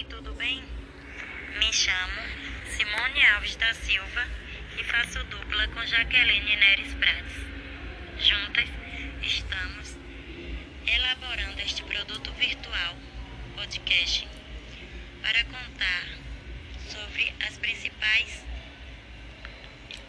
Oi, 0.00 0.06
tudo 0.08 0.32
bem? 0.32 0.62
Me 1.58 1.70
chamo 1.74 2.22
Simone 2.64 3.26
Alves 3.34 3.54
da 3.56 3.74
Silva 3.74 4.26
e 4.78 4.82
faço 4.82 5.22
dupla 5.24 5.68
com 5.68 5.84
Jaqueline 5.84 6.56
Neres 6.56 6.94
Prates. 6.94 7.36
Juntas 8.18 8.66
estamos 9.20 9.98
elaborando 10.86 11.60
este 11.60 11.82
produto 11.82 12.32
virtual, 12.32 12.96
podcast, 13.54 14.26
para 15.20 15.44
contar 15.44 16.06
sobre 16.88 17.34
as 17.46 17.58
principais 17.58 18.42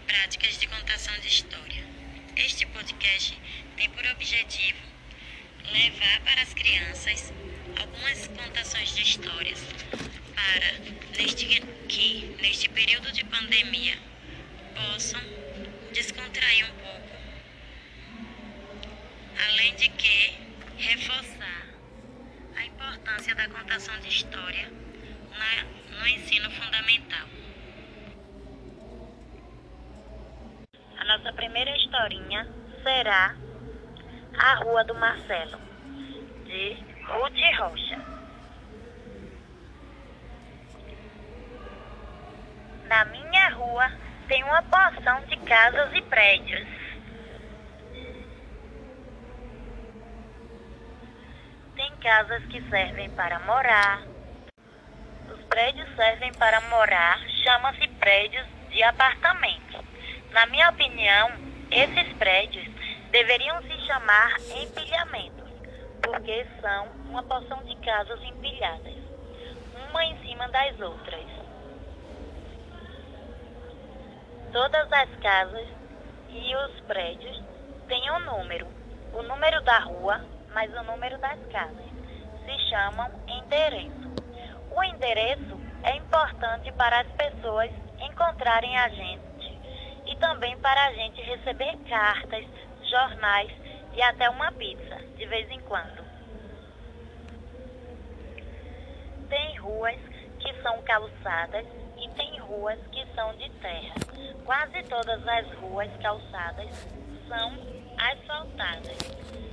práticas 0.07 0.57
de 0.57 0.67
contação 0.67 1.19
de 1.19 1.27
história. 1.27 1.83
Este 2.37 2.65
podcast 2.67 3.37
tem 3.75 3.89
por 3.89 4.05
objetivo 4.05 4.79
levar 5.69 6.21
para 6.21 6.43
as 6.43 6.53
crianças 6.53 7.33
algumas 7.79 8.27
contações 8.27 8.95
de 8.95 9.01
histórias 9.01 9.59
para 10.35 11.17
neste 11.17 11.61
que 11.87 12.35
neste 12.41 12.69
período 12.69 13.11
de 13.11 13.23
pandemia 13.25 13.97
possam 14.75 15.21
descontrair 15.91 16.65
um 16.65 16.75
pouco, 16.75 17.17
além 19.49 19.75
de 19.75 19.89
que 19.89 20.37
reforçar 20.77 21.67
a 22.55 22.65
importância 22.65 23.35
da 23.35 23.47
contação 23.49 23.99
de 23.99 24.07
história 24.07 24.71
na, 25.37 25.97
no 25.97 26.07
ensino 26.07 26.49
fundamental. 26.51 27.27
A 30.97 31.05
nossa 31.05 31.33
primeira 31.33 31.75
historinha 31.75 32.47
será 32.83 33.35
A 34.37 34.55
Rua 34.63 34.83
do 34.85 34.95
Marcelo, 34.95 35.59
de 36.45 36.90
Ruth 37.07 37.57
Rocha. 37.57 37.99
Na 42.87 43.05
minha 43.05 43.49
rua 43.49 43.91
tem 44.27 44.43
uma 44.43 44.61
porção 44.63 45.21
de 45.25 45.37
casas 45.37 45.93
e 45.93 46.01
prédios. 46.03 46.67
Tem 51.75 51.91
casas 51.97 52.43
que 52.45 52.61
servem 52.69 53.09
para 53.11 53.39
morar. 53.39 54.01
Os 55.29 55.41
prédios 55.45 55.87
servem 55.95 56.33
para 56.33 56.61
morar, 56.61 57.19
chama-se 57.43 57.87
prédios 57.87 58.45
de 58.69 58.83
apartamentos. 58.83 59.81
Na 60.31 60.45
minha 60.47 60.69
opinião, 60.69 61.31
esses 61.71 62.13
prédios 62.17 62.67
deveriam 63.11 63.61
se 63.63 63.85
chamar 63.85 64.33
empilhamentos, 64.61 65.40
porque 66.01 66.45
são 66.61 66.87
uma 67.09 67.23
porção 67.23 67.63
de 67.63 67.75
casas 67.77 68.21
empilhadas, 68.23 68.95
uma 69.89 70.05
em 70.05 70.17
cima 70.21 70.47
das 70.49 70.79
outras. 70.79 71.25
Todas 74.51 74.91
as 74.91 75.09
casas 75.21 75.67
e 76.29 76.55
os 76.55 76.79
prédios 76.81 77.41
têm 77.87 78.11
um 78.11 78.19
número, 78.19 78.67
o 79.13 79.23
número 79.23 79.61
da 79.61 79.79
rua 79.79 80.21
mais 80.53 80.71
o 80.73 80.83
número 80.83 81.17
das 81.19 81.39
casas. 81.47 81.91
Se 82.45 82.69
chamam 82.69 83.09
endereço. 83.27 84.11
O 84.75 84.83
endereço 84.83 85.59
é 85.83 85.95
importante 85.95 86.71
para 86.73 87.01
as 87.01 87.07
pessoas 87.07 87.71
encontrarem 87.99 88.77
a 88.77 88.89
gente 88.89 89.59
e 90.05 90.15
também 90.17 90.57
para 90.57 90.87
a 90.87 90.93
gente 90.93 91.21
receber 91.21 91.77
cartas, 91.89 92.45
jornais 92.89 93.51
e 93.93 94.01
até 94.01 94.29
uma 94.29 94.51
pizza 94.51 94.97
de 95.15 95.25
vez 95.25 95.49
em 95.49 95.59
quando. 95.61 96.03
Tem 99.29 99.57
ruas 99.57 99.97
que 100.39 100.53
são 100.61 100.81
calçadas 100.83 101.65
e 101.97 102.09
tem 102.09 102.39
ruas 102.39 102.79
que 102.91 103.05
são 103.15 103.35
de 103.35 103.49
terra. 103.61 103.95
Quase 104.45 104.83
todas 104.83 105.27
as 105.27 105.47
ruas 105.55 105.89
calçadas 106.01 106.69
são 107.27 107.57
asfaltadas. 107.97 108.97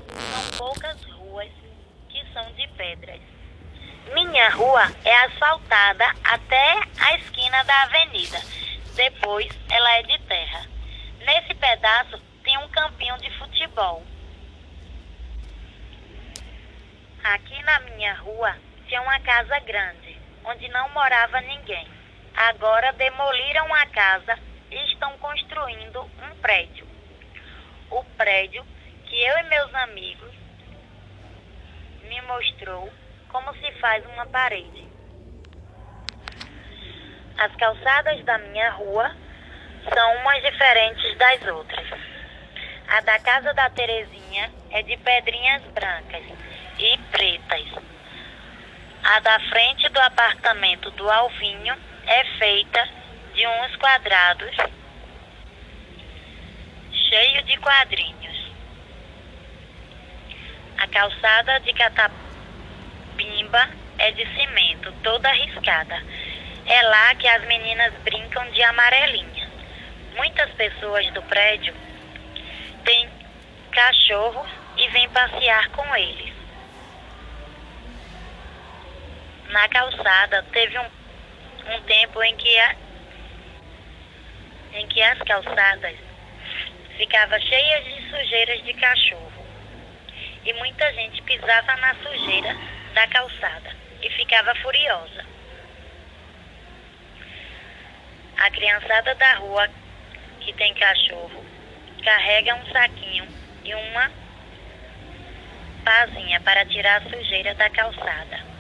São 0.09 0.59
poucas 0.59 1.03
ruas 1.05 1.51
que 2.09 2.33
são 2.33 2.45
de 2.53 2.67
pedras. 2.69 3.21
Minha 4.13 4.51
rua 4.51 4.91
é 5.05 5.15
asfaltada 5.27 6.07
até 6.25 6.81
a 6.99 7.15
esquina 7.17 7.63
da 7.65 7.83
avenida. 7.83 8.39
Depois 8.95 9.49
ela 9.71 9.99
é 9.99 10.03
de 10.03 10.19
terra. 10.23 10.67
Nesse 11.21 11.55
pedaço 11.55 12.21
tem 12.43 12.57
um 12.59 12.69
campinho 12.69 13.17
de 13.19 13.31
futebol. 13.39 14.03
Aqui 17.25 17.63
na 17.65 17.81
minha 17.81 18.15
rua 18.15 18.57
tinha 18.87 19.03
uma 19.03 19.19
casa 19.21 19.59
grande, 19.61 20.17
onde 20.45 20.69
não 20.69 20.89
morava 20.91 21.41
ninguém. 21.41 21.87
Agora 22.35 22.93
demoliram 22.93 23.75
a 23.75 23.87
casa 23.87 24.39
e 24.71 24.93
estão 24.93 25.19
construindo 25.19 26.01
um 26.23 26.37
prédio. 26.41 26.87
O 27.91 28.05
prédio 28.17 28.65
que 29.05 29.21
eu 29.21 29.39
e 29.39 29.43
meus 29.45 29.75
amigos 29.75 30.33
me 32.03 32.21
mostrou 32.23 32.91
como 33.29 33.53
se 33.57 33.73
faz 33.81 34.05
uma 34.07 34.27
parede. 34.27 34.87
As 37.37 37.55
calçadas 37.57 38.25
da 38.25 38.39
minha 38.39 38.71
rua 38.71 39.15
são 39.93 40.17
umas 40.17 40.43
diferentes 40.43 41.19
das 41.19 41.43
outras. 41.49 41.87
A 42.89 43.01
da 43.01 43.19
casa 43.19 43.53
da 43.53 43.69
Terezinha 43.71 44.51
é 44.71 44.83
de 44.83 44.97
pedrinhas 44.97 45.63
brancas 45.73 46.25
e 46.79 46.99
pretas. 47.11 47.83
A 49.05 49.21
da 49.21 49.41
frente 49.41 49.89
do 49.89 50.01
apartamento 50.01 50.91
do 50.93 51.11
Alvinho 51.11 51.77
é 52.07 52.25
feita 52.39 52.89
de 53.35 53.47
uns 53.47 53.77
quadrados 53.77 54.57
cheio 57.09 57.43
de 57.45 57.57
quadrinhos. 57.57 58.53
A 60.77 60.87
calçada 60.89 61.59
de 61.61 61.73
Catapimba 61.73 63.69
é 63.99 64.11
de 64.13 64.27
cimento, 64.35 64.93
toda 65.03 65.29
arriscada. 65.29 66.03
É 66.67 66.83
lá 66.83 67.15
que 67.15 67.27
as 67.27 67.45
meninas 67.47 67.95
brincam 68.05 68.49
de 68.51 68.63
amarelinha. 68.63 69.49
Muitas 70.17 70.51
pessoas 70.51 71.11
do 71.13 71.23
prédio 71.23 71.75
têm 72.85 73.09
cachorros 73.73 74.49
e 74.77 74.89
vêm 74.89 75.09
passear 75.09 75.69
com 75.71 75.97
eles. 75.97 76.38
Na 79.49 79.69
calçada 79.69 80.43
teve 80.53 80.79
um 80.79 80.99
um 81.69 81.81
tempo 81.83 82.23
em 82.23 82.37
que, 82.37 82.59
a, 82.59 82.77
em 84.73 84.87
que 84.87 85.03
as 85.03 85.19
calçadas 85.19 85.97
ficavam 86.97 87.39
cheias 87.41 87.85
de 87.85 88.11
sujeiras 88.11 88.65
de 88.65 88.75
cachorro. 88.75 89.47
E 90.45 90.53
muita 90.55 90.93
gente 90.95 91.21
pisava 91.23 91.77
na 91.77 91.95
sujeira 91.97 92.57
da 92.95 93.07
calçada 93.09 93.77
e 94.03 94.09
ficava 94.11 94.55
furiosa. 94.57 95.27
A 98.39 98.51
criançada 98.51 99.15
da 99.15 99.35
rua 99.35 99.69
que 100.41 100.53
tem 100.55 100.73
cachorro 100.75 101.45
carrega 102.03 102.55
um 102.55 102.67
saquinho 102.73 103.29
e 103.65 103.75
uma 103.75 104.11
pazinha 105.85 106.41
para 106.41 106.65
tirar 106.65 107.03
a 107.03 107.11
sujeira 107.11 107.55
da 107.55 107.69
calçada. 107.69 108.58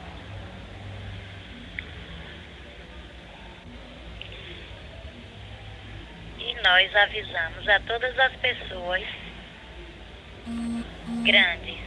Nós 6.62 6.94
avisamos 6.94 7.68
a 7.68 7.80
todas 7.80 8.18
as 8.18 8.32
pessoas 8.36 9.02
grandes. 11.24 11.78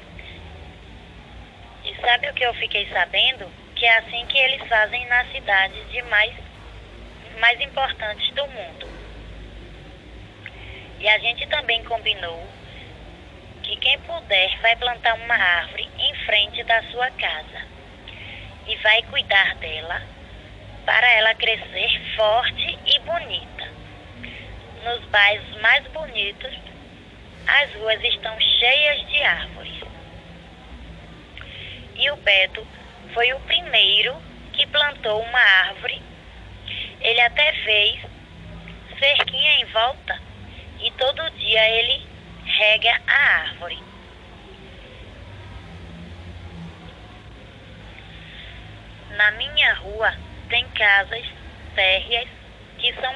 E 1.83 1.95
sabe 1.99 2.29
o 2.29 2.33
que 2.33 2.45
eu 2.45 2.53
fiquei 2.55 2.87
sabendo? 2.89 3.51
Que 3.75 3.85
é 3.85 3.97
assim 3.97 4.25
que 4.27 4.37
eles 4.37 4.67
fazem 4.67 5.05
nas 5.07 5.31
cidades 5.31 5.91
de 5.91 6.01
mais, 6.03 6.33
mais 7.39 7.59
importantes 7.59 8.29
do 8.33 8.47
mundo. 8.47 8.87
E 10.99 11.09
a 11.09 11.17
gente 11.17 11.47
também 11.47 11.83
combinou 11.83 12.47
que 13.63 13.75
quem 13.77 13.99
puder 14.01 14.59
vai 14.61 14.75
plantar 14.75 15.15
uma 15.15 15.35
árvore 15.35 15.89
em 15.97 16.15
frente 16.25 16.63
da 16.63 16.83
sua 16.91 17.09
casa 17.11 17.65
e 18.67 18.75
vai 18.77 19.01
cuidar 19.03 19.55
dela 19.55 20.01
para 20.85 21.11
ela 21.13 21.33
crescer 21.35 22.15
forte 22.15 22.77
e 22.85 22.99
bonita. 22.99 23.50
Nos 24.83 25.05
bairros 25.05 25.61
mais 25.61 25.85
bonitos, 25.89 26.57
as 27.47 27.71
ruas 27.75 28.03
estão 28.03 28.35
cheias 28.39 29.07
de 29.09 29.21
árvores. 29.21 29.79
E 31.95 32.09
o 32.09 32.15
Beto 32.17 32.65
foi 33.13 33.31
o 33.31 33.39
primeiro 33.41 34.19
que 34.53 34.65
plantou 34.65 35.21
uma 35.21 35.39
árvore. 35.39 36.01
Ele 36.99 37.21
até 37.21 37.53
fez 37.63 38.01
cerquinha 38.97 39.61
em 39.61 39.65
volta 39.65 40.19
e 40.79 40.89
todo 40.91 41.29
dia 41.31 41.69
ele 41.69 42.07
rega 42.45 43.01
a 43.05 43.23
árvore. 43.41 43.79
Na 49.15 49.31
minha 49.31 49.73
rua 49.75 50.15
tem 50.49 50.67
casas 50.69 51.25
térreas 51.75 52.27
que 52.79 52.91
são 52.95 53.15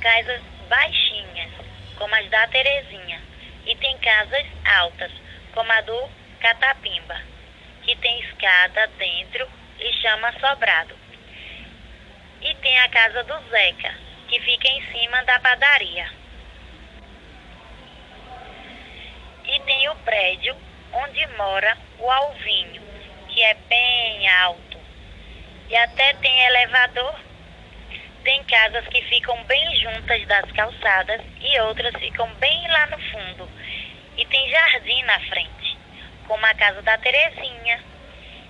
casas 0.00 0.42
baixinhas, 0.68 1.50
como 1.96 2.14
as 2.14 2.28
da 2.30 2.46
Terezinha, 2.48 3.20
e 3.66 3.74
tem 3.76 3.98
casas 3.98 4.46
altas, 4.64 5.12
como 5.52 5.70
a 5.72 5.80
do 5.80 6.08
Catapimba, 6.40 7.20
que 7.82 7.96
tem 7.96 8.20
escada 8.20 8.86
dentro 8.98 9.48
e 9.80 9.92
chama 9.94 10.32
sobrado. 10.38 10.94
E 12.40 12.54
tem 12.56 12.78
a 12.80 12.88
casa 12.88 13.24
do 13.24 13.50
Zeca, 13.50 13.94
que 14.28 14.40
fica 14.40 14.68
em 14.68 14.82
cima 14.92 15.24
da 15.24 15.40
padaria. 15.40 16.10
E 19.44 19.60
tem 19.60 19.88
o 19.88 19.96
prédio 19.96 20.56
onde 20.92 21.26
mora 21.36 21.76
o 21.98 22.10
Alvinho, 22.10 22.82
que 23.28 23.42
é 23.42 23.54
bem 23.54 24.28
alto. 24.28 24.78
E 25.68 25.76
até 25.76 26.14
tem 26.14 26.40
elevador. 26.46 27.27
Tem 28.24 28.42
casas 28.44 28.86
que 28.88 29.00
ficam 29.02 29.42
bem 29.44 29.76
juntas 29.76 30.26
das 30.26 30.50
calçadas 30.52 31.22
e 31.40 31.60
outras 31.60 31.94
ficam 31.98 32.28
bem 32.34 32.68
lá 32.68 32.86
no 32.88 32.98
fundo. 33.10 33.48
E 34.16 34.24
tem 34.26 34.50
jardim 34.50 35.02
na 35.04 35.20
frente, 35.20 35.78
como 36.26 36.44
a 36.44 36.54
casa 36.54 36.82
da 36.82 36.98
Terezinha. 36.98 37.82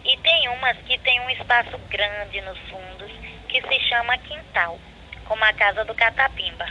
E 0.05 0.17
tem 0.19 0.49
umas 0.49 0.77
que 0.79 0.99
tem 0.99 1.21
um 1.21 1.31
espaço 1.31 1.77
grande 1.91 2.41
nos 2.41 2.59
fundos 2.71 3.11
que 3.49 3.63
se 3.63 3.81
chama 3.89 4.19
quintal, 4.19 4.79
como 5.27 5.45
a 5.45 5.53
casa 5.53 5.85
do 5.85 5.95
Catapimba. 5.95 6.67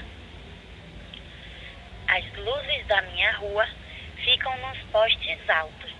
As 2.08 2.26
luzes 2.38 2.86
da 2.88 3.02
minha 3.02 3.32
rua 3.34 3.68
ficam 4.24 4.56
nos 4.58 4.78
postes 4.92 5.50
altos, 5.50 5.92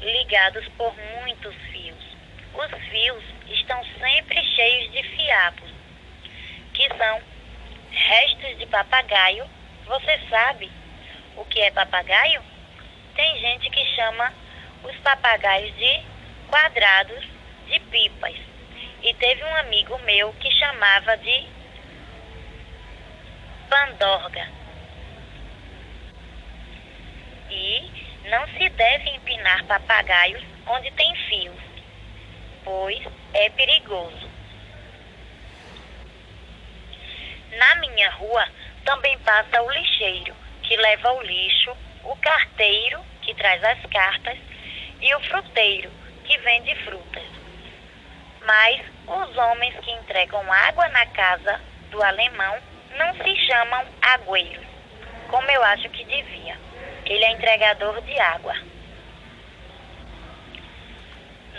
ligados 0.00 0.66
por 0.76 0.94
muitos 1.16 1.54
fios. 1.70 2.16
Os 2.54 2.88
fios 2.88 3.24
estão 3.50 3.82
sempre 3.98 4.42
cheios 4.44 4.92
de 4.92 5.02
fiapos, 5.02 5.70
que 6.74 6.88
são 6.96 7.20
restos 7.90 8.58
de 8.58 8.66
papagaio. 8.66 9.48
Você 9.86 10.20
sabe 10.28 10.70
o 11.36 11.44
que 11.44 11.60
é 11.60 11.70
papagaio? 11.70 12.42
Tem 13.14 13.38
gente 13.38 13.68
que 13.70 13.84
chama 13.96 14.32
os 14.84 14.96
papagaios 14.98 15.76
de 15.76 16.02
quadrados 16.48 17.24
de 17.66 17.80
pipas. 17.80 18.36
E 19.02 19.14
teve 19.14 19.42
um 19.44 19.56
amigo 19.56 19.98
meu 20.00 20.32
que 20.34 20.50
chamava 20.52 21.16
de 21.16 21.46
pandorga. 23.68 24.48
E 27.50 27.90
não 28.28 28.46
se 28.48 28.68
deve 28.68 29.10
empinar 29.10 29.64
papagaios 29.64 30.42
onde 30.66 30.90
tem 30.92 31.14
fios, 31.14 31.69
pois 32.64 33.02
é 33.34 33.50
perigoso. 33.50 34.30
Na 37.58 37.74
minha 37.76 38.10
rua 38.12 38.46
também 38.84 39.18
passa 39.18 39.60
o 39.62 39.70
lixeiro, 39.70 40.34
que 40.62 40.76
leva 40.76 41.12
o 41.12 41.22
lixo, 41.22 41.76
o 42.04 42.16
carteiro, 42.16 43.04
que 43.22 43.34
traz 43.34 43.62
as 43.64 43.80
cartas, 43.86 44.38
e 45.00 45.14
o 45.14 45.20
fruteiro, 45.20 45.90
que 46.24 46.38
vende 46.38 46.74
frutas. 46.84 47.24
Mas 48.46 48.80
os 49.06 49.36
homens 49.36 49.74
que 49.80 49.90
entregam 49.90 50.52
água 50.52 50.88
na 50.88 51.06
casa 51.06 51.60
do 51.90 52.02
alemão 52.02 52.58
não 52.96 53.14
se 53.14 53.36
chamam 53.46 53.84
agueiros, 54.00 54.66
como 55.28 55.50
eu 55.50 55.62
acho 55.64 55.88
que 55.90 56.04
devia. 56.04 56.58
Ele 57.04 57.24
é 57.24 57.32
entregador 57.32 58.00
de 58.02 58.18
água. 58.18 58.54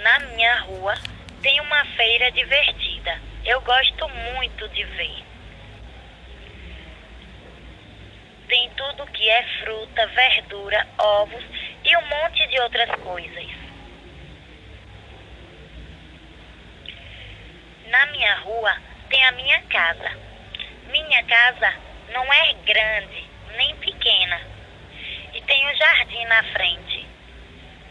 Na 0.01 0.18
minha 0.19 0.62
rua 0.62 0.95
tem 1.44 1.59
uma 1.59 1.86
feira 1.95 2.31
divertida. 2.31 3.21
Eu 3.45 3.62
gosto 3.62 4.09
muito 4.09 4.68
de 4.69 4.83
ver. 4.83 5.24
Tem 8.48 8.69
tudo 8.71 9.06
que 9.07 9.30
é 9.30 9.44
fruta, 9.63 10.07
verdura, 10.07 10.88
ovos 10.98 11.44
e 11.83 11.95
um 11.95 12.06
monte 12.07 12.48
de 12.48 12.59
outras 12.62 12.89
coisas. 13.01 13.48
Na 17.88 18.06
minha 18.07 18.36
rua 18.39 18.75
tem 19.07 19.24
a 19.25 19.31
minha 19.33 19.62
casa. 19.63 20.18
Minha 20.88 21.24
casa 21.25 21.75
não 22.12 22.33
é 22.33 22.53
grande 22.65 23.30
nem 23.56 23.75
pequena 23.75 24.42
e 25.33 25.42
tem 25.42 25.68
um 25.69 25.75
jardim 25.75 26.25
na 26.25 26.44
frente. 26.45 27.07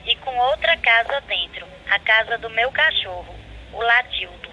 E 0.06 0.16
com 0.16 0.36
outra 0.36 0.76
casa 0.78 1.20
dentro, 1.22 1.66
a 1.90 1.98
casa 1.98 2.38
do 2.38 2.48
meu 2.50 2.70
cachorro, 2.70 3.36
o 3.72 3.82
Latildo. 3.82 4.48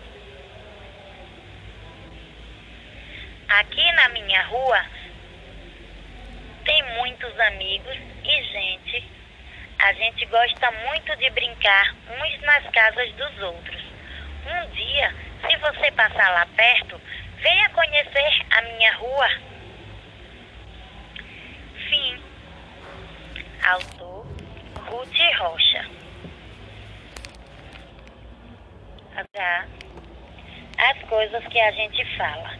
Aqui 3.47 3.91
na 3.91 4.09
minha 4.09 4.41
rua 4.47 4.83
tem 6.65 6.83
muitos 6.95 7.39
amigos 7.39 7.95
e 8.23 8.43
gente. 8.43 9.11
A 9.79 9.93
gente 9.93 10.25
gosta 10.25 10.71
muito 10.89 11.15
de 11.15 11.29
brincar 11.29 11.95
uns 12.09 12.41
nas 12.41 12.67
casas 12.71 13.13
dos 13.13 13.39
outros. 13.43 13.83
Um 14.47 14.69
dia, 14.71 15.13
se 15.47 15.55
você 15.57 15.91
passar 15.91 16.31
lá 16.31 16.47
perto, 16.55 16.99
venha 17.37 17.69
conhecer 17.69 18.45
a 18.49 18.61
minha 18.63 18.93
rua. 18.95 19.29
Fim. 21.87 22.23
Autor 23.63 24.25
Ruth 24.89 25.37
Rocha. 25.37 25.96
As 30.77 31.09
coisas 31.09 31.43
que 31.47 31.59
a 31.59 31.71
gente 31.71 32.17
fala. 32.17 32.51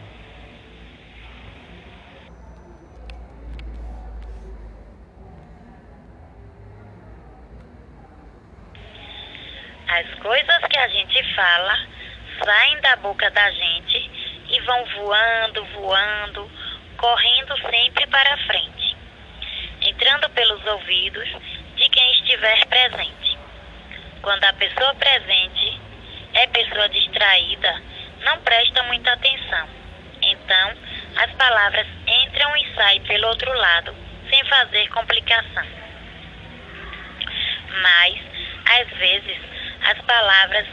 As 9.88 10.14
coisas 10.20 10.58
que 10.68 10.78
a 10.78 10.88
gente 10.88 11.34
fala 11.34 11.86
saem 12.44 12.80
da 12.80 12.96
boca 12.96 13.30
da 13.30 13.50
gente 13.52 14.10
e 14.50 14.60
vão 14.60 14.84
voando, 14.86 15.64
voando, 15.66 16.50
correndo 16.96 17.56
sempre 17.70 18.06
para 18.08 18.36
frente 18.46 18.78
entrando 19.80 20.28
pelos 20.30 20.64
ouvidos 20.66 21.28
de 21.76 21.88
quem 21.88 22.12
estiver 22.12 22.66
presente. 22.66 23.38
Quando 24.22 24.44
a 24.44 24.52
pessoa 24.54 24.94
presente 24.94 25.80
é 26.38 26.46
pessoa 26.48 26.88
distraída, 26.88 27.82
não 28.20 28.38
presta 28.40 28.82
muita 28.84 29.12
atenção. 29.12 29.68
Então, 30.22 30.72
as 31.16 31.30
palavras 31.32 31.86
entram 32.06 32.56
e 32.56 32.74
saem 32.74 33.00
pelo 33.02 33.28
outro 33.28 33.52
lado, 33.52 33.94
sem 34.28 34.44
fazer 34.44 34.88
complicação. 34.88 35.66
Mas, 37.82 38.20
às 38.80 38.98
vezes, 38.98 39.38
as 39.84 39.98
palavras 40.02 40.66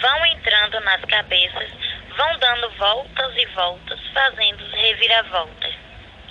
vão 0.00 0.26
entrando 0.26 0.80
nas 0.80 1.04
cabeças, 1.04 1.70
vão 2.16 2.38
dando 2.38 2.70
voltas 2.70 3.36
e 3.36 3.46
voltas, 3.46 4.00
fazendo 4.12 4.68
reviravoltas 4.70 5.74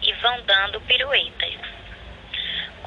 e 0.01 0.13
vão 0.13 0.41
dando 0.41 0.81
piruetas 0.81 1.77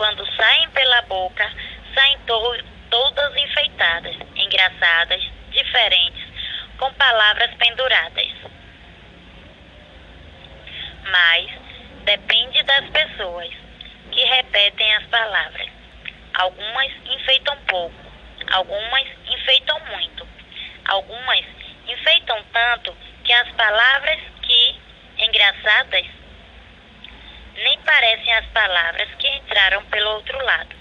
quando 0.01 0.27
saem 0.35 0.71
pela 0.71 1.03
boca, 1.03 1.47
saem 1.95 2.19
to 2.21 2.57
todas 2.89 3.37
enfeitadas, 3.37 4.17
engraçadas, 4.35 5.23
diferentes, 5.51 6.25
com 6.79 6.93
palavras 6.95 7.51
penduradas. 7.55 8.33
Mas 11.11 11.51
depende 12.05 12.63
das 12.63 12.89
pessoas 12.91 13.51
que 14.11 14.25
repetem 14.25 14.95
as 14.97 15.07
palavras. 15.07 15.69
Algumas 16.35 16.93
enfeitam 17.07 17.57
pouco, 17.69 18.13
algumas 18.53 19.07
enfeitam 19.29 19.81
muito, 19.87 20.27
algumas 20.87 21.45
enfeitam 21.87 22.43
tanto 22.53 22.97
que 23.25 23.33
as 23.33 23.49
palavras 23.53 24.21
que 24.43 24.81
engraçadas 25.19 26.07
nem 27.63 27.79
parecem 27.81 28.33
as 28.35 28.47
palavras 28.47 29.09
que 29.19 29.29
entraram 29.29 29.85
pelo 29.87 30.11
outro 30.11 30.39
lado. 30.45 30.77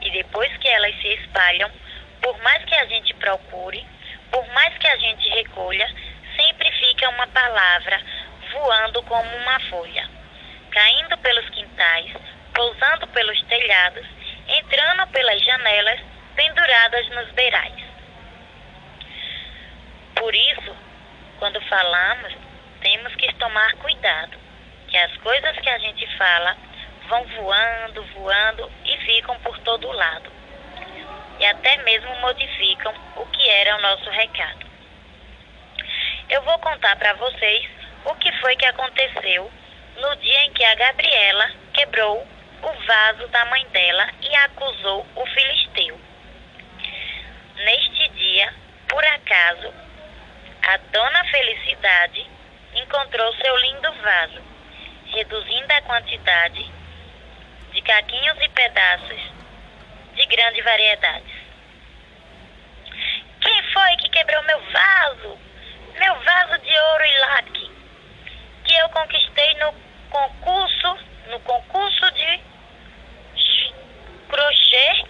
E 0.00 0.10
depois 0.10 0.54
que 0.58 0.68
elas 0.68 0.94
se 1.00 1.08
espalham, 1.08 1.70
por 2.24 2.40
mais 2.42 2.64
que 2.64 2.74
a 2.74 2.86
gente 2.86 3.12
procure, 3.14 3.86
por 4.32 4.48
mais 4.54 4.76
que 4.78 4.86
a 4.88 4.96
gente 4.96 5.28
recolha, 5.28 5.86
sempre 6.34 6.72
fica 6.72 7.10
uma 7.10 7.26
palavra 7.26 8.00
voando 8.50 9.02
como 9.02 9.36
uma 9.36 9.60
folha, 9.68 10.08
caindo 10.70 11.18
pelos 11.18 11.46
quintais, 11.50 12.12
pousando 12.54 13.06
pelos 13.08 13.38
telhados, 13.42 14.06
entrando 14.48 15.06
pelas 15.08 15.44
janelas, 15.44 16.00
penduradas 16.34 17.06
nos 17.10 17.30
beirais. 17.32 17.84
Por 20.16 20.34
isso, 20.34 20.74
quando 21.38 21.60
falamos, 21.60 22.32
temos 22.80 23.14
que 23.16 23.34
tomar 23.34 23.74
cuidado, 23.74 24.38
que 24.88 24.96
as 24.96 25.14
coisas 25.18 25.58
que 25.58 25.68
a 25.68 25.78
gente 25.78 26.06
fala 26.16 26.56
vão 27.06 27.22
voando, 27.36 28.02
voando 28.14 28.72
e 28.86 28.96
ficam 28.96 29.38
por 29.40 29.58
todo 29.58 29.92
lado. 29.92 30.43
E 31.38 31.46
até 31.46 31.76
mesmo 31.78 32.14
modificam 32.16 32.94
o 33.16 33.26
que 33.26 33.48
era 33.48 33.76
o 33.76 33.80
nosso 33.80 34.10
recado. 34.10 34.66
Eu 36.28 36.42
vou 36.42 36.58
contar 36.58 36.96
para 36.96 37.14
vocês 37.14 37.68
o 38.04 38.14
que 38.14 38.32
foi 38.40 38.56
que 38.56 38.66
aconteceu 38.66 39.50
no 39.96 40.16
dia 40.16 40.44
em 40.44 40.52
que 40.52 40.64
a 40.64 40.74
Gabriela 40.74 41.50
quebrou 41.72 42.26
o 42.62 42.72
vaso 42.86 43.28
da 43.28 43.44
mãe 43.46 43.66
dela 43.68 44.08
e 44.22 44.34
acusou 44.36 45.06
o 45.14 45.26
filisteu. 45.26 46.00
Neste 47.56 48.08
dia, 48.08 48.54
por 48.88 49.04
acaso, 49.04 49.72
a 50.66 50.76
dona 50.76 51.24
Felicidade 51.26 52.26
encontrou 52.74 53.34
seu 53.34 53.56
lindo 53.58 53.92
vaso, 53.92 54.42
reduzindo 55.12 55.72
a 55.72 55.82
quantidade 55.82 56.72
de 57.72 57.82
caquinhos 57.82 58.38
e 58.40 58.48
pedaços 58.48 59.13
de 60.52 60.60
grande 60.60 60.62
variedade. 60.62 61.44
Quem 63.40 63.62
foi 63.72 63.96
que 63.96 64.08
quebrou 64.10 64.42
meu 64.42 64.60
vaso? 64.60 65.38
Meu 65.98 66.14
vaso 66.20 66.58
de 66.58 66.78
ouro 66.78 67.04
e 67.04 67.18
laque, 67.18 67.70
que 68.64 68.74
eu 68.74 68.88
conquistei 68.88 69.54
no 69.54 69.74
concurso, 70.10 70.98
no 71.30 71.40
concurso 71.40 72.10
de 72.12 72.40
crochê. 74.28 75.04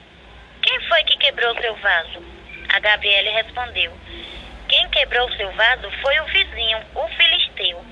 Quem 0.63 0.81
foi 0.89 1.05
que 1.05 1.17
quebrou 1.19 1.55
seu 1.61 1.75
vaso? 1.77 2.23
A 2.69 2.79
Gabriele 2.81 3.31
respondeu: 3.31 3.93
Quem 4.69 4.89
quebrou 4.91 5.33
seu 5.33 5.51
vaso 5.53 5.91
foi 6.03 6.21
o 6.21 6.27
vizinho, 6.27 6.85
o 6.95 7.09
filisteu. 7.09 7.85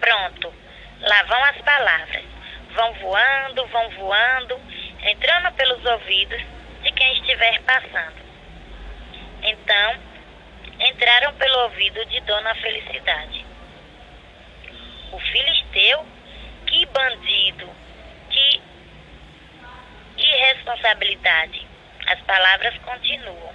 Pronto, 0.00 0.54
lá 1.00 1.22
vão 1.24 1.44
as 1.44 1.58
palavras. 1.58 2.24
Vão 2.76 2.92
voando, 2.94 3.66
vão 3.68 3.90
voando, 3.90 4.60
entrando 5.06 5.52
pelos 5.52 5.84
ouvidos 5.84 6.42
de 6.82 6.92
quem 6.92 7.12
estiver 7.14 7.62
passando. 7.62 8.26
Então, 9.42 9.96
entraram 10.80 11.32
pelo 11.34 11.58
ouvido 11.64 12.04
de 12.06 12.20
Dona 12.22 12.54
Felicidade. 12.56 13.46
O 15.12 15.18
filisteu, 15.20 16.06
que 16.66 16.84
bandido, 16.86 17.70
que 18.30 18.60
irresponsabilidade. 20.16 21.66
As 22.08 22.20
palavras 22.22 22.76
continuam. 22.78 23.54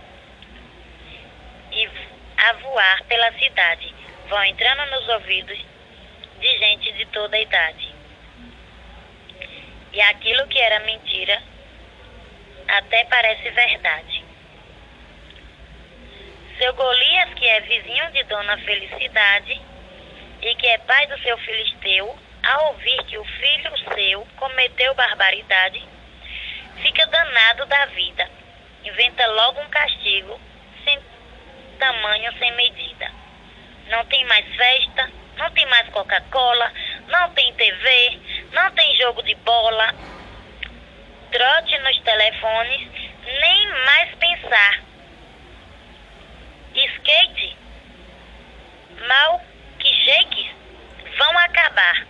E 1.74 1.90
a 2.38 2.54
voar 2.54 3.04
pela 3.04 3.32
cidade, 3.34 3.94
vão 4.28 4.44
entrando 4.46 4.86
nos 4.92 5.08
ouvidos 5.10 5.60
de 6.40 6.58
gente 6.58 6.92
de 6.94 7.06
toda 7.08 7.36
a 7.36 7.42
idade. 7.42 7.91
E 9.94 10.02
aquilo 10.02 10.48
que 10.48 10.60
era 10.60 10.80
mentira 10.82 11.42
até 12.68 13.04
parece 13.06 13.50
verdade. 13.50 14.24
Seu 16.58 16.74
Golias, 16.74 17.34
que 17.34 17.48
é 17.48 17.60
vizinho 17.62 18.12
de 18.12 18.24
Dona 18.24 18.58
Felicidade 18.60 19.62
e 20.42 20.56
que 20.56 20.68
é 20.68 20.78
pai 20.80 21.08
do 21.08 21.20
seu 21.20 21.38
filisteu, 21.40 22.18
ao 22.44 22.68
ouvir 22.68 23.04
que 23.06 23.18
o 23.18 23.26
filho 23.26 23.72
seu 23.94 24.28
cometeu 24.38 24.94
barbaridade, 24.96 25.84
fica 26.82 27.06
danado 27.08 27.66
da 27.66 27.86
vida. 27.88 28.30
Inventa 28.84 29.28
logo 29.28 29.62
um 29.62 29.70
castigo 29.70 30.40
sem 30.84 31.00
tamanho, 31.78 32.32
sem 32.38 32.52
medida. 32.56 33.12
Não 33.88 34.06
tem 34.06 34.24
mais 34.26 34.46
festa, 34.56 35.12
não 35.38 35.52
tem 35.52 35.66
mais 35.66 35.88
Coca-Cola, 35.90 36.72
não 37.08 37.30
tem 37.32 37.54
TV, 37.54 38.20
não 38.52 38.72
tem 38.72 38.96
jogo 38.98 39.22
de 39.24 39.36
bola. 39.36 39.94
Trote 41.32 41.78
nos 41.80 42.00
telefones, 42.02 42.90
nem 43.40 43.68
mais 43.86 44.16
pensar. 44.16 44.84
Skate, 46.74 47.58
mal 49.08 49.42
que 49.80 49.94
shakes 50.04 50.52
vão 51.18 51.38
acabar. 51.40 52.08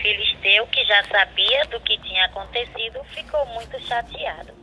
Filisteu, 0.00 0.66
que 0.68 0.84
já 0.84 1.02
sabia 1.04 1.64
do 1.66 1.80
que 1.80 1.98
tinha 1.98 2.26
acontecido, 2.26 3.02
ficou 3.14 3.44
muito 3.46 3.80
chateado. 3.86 4.54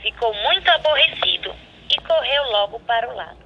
Ficou 0.00 0.34
muito 0.34 0.68
aborrecido 0.70 1.54
e 1.90 2.00
correu 2.00 2.44
logo 2.50 2.80
para 2.80 3.08
o 3.08 3.14
lado 3.14 3.42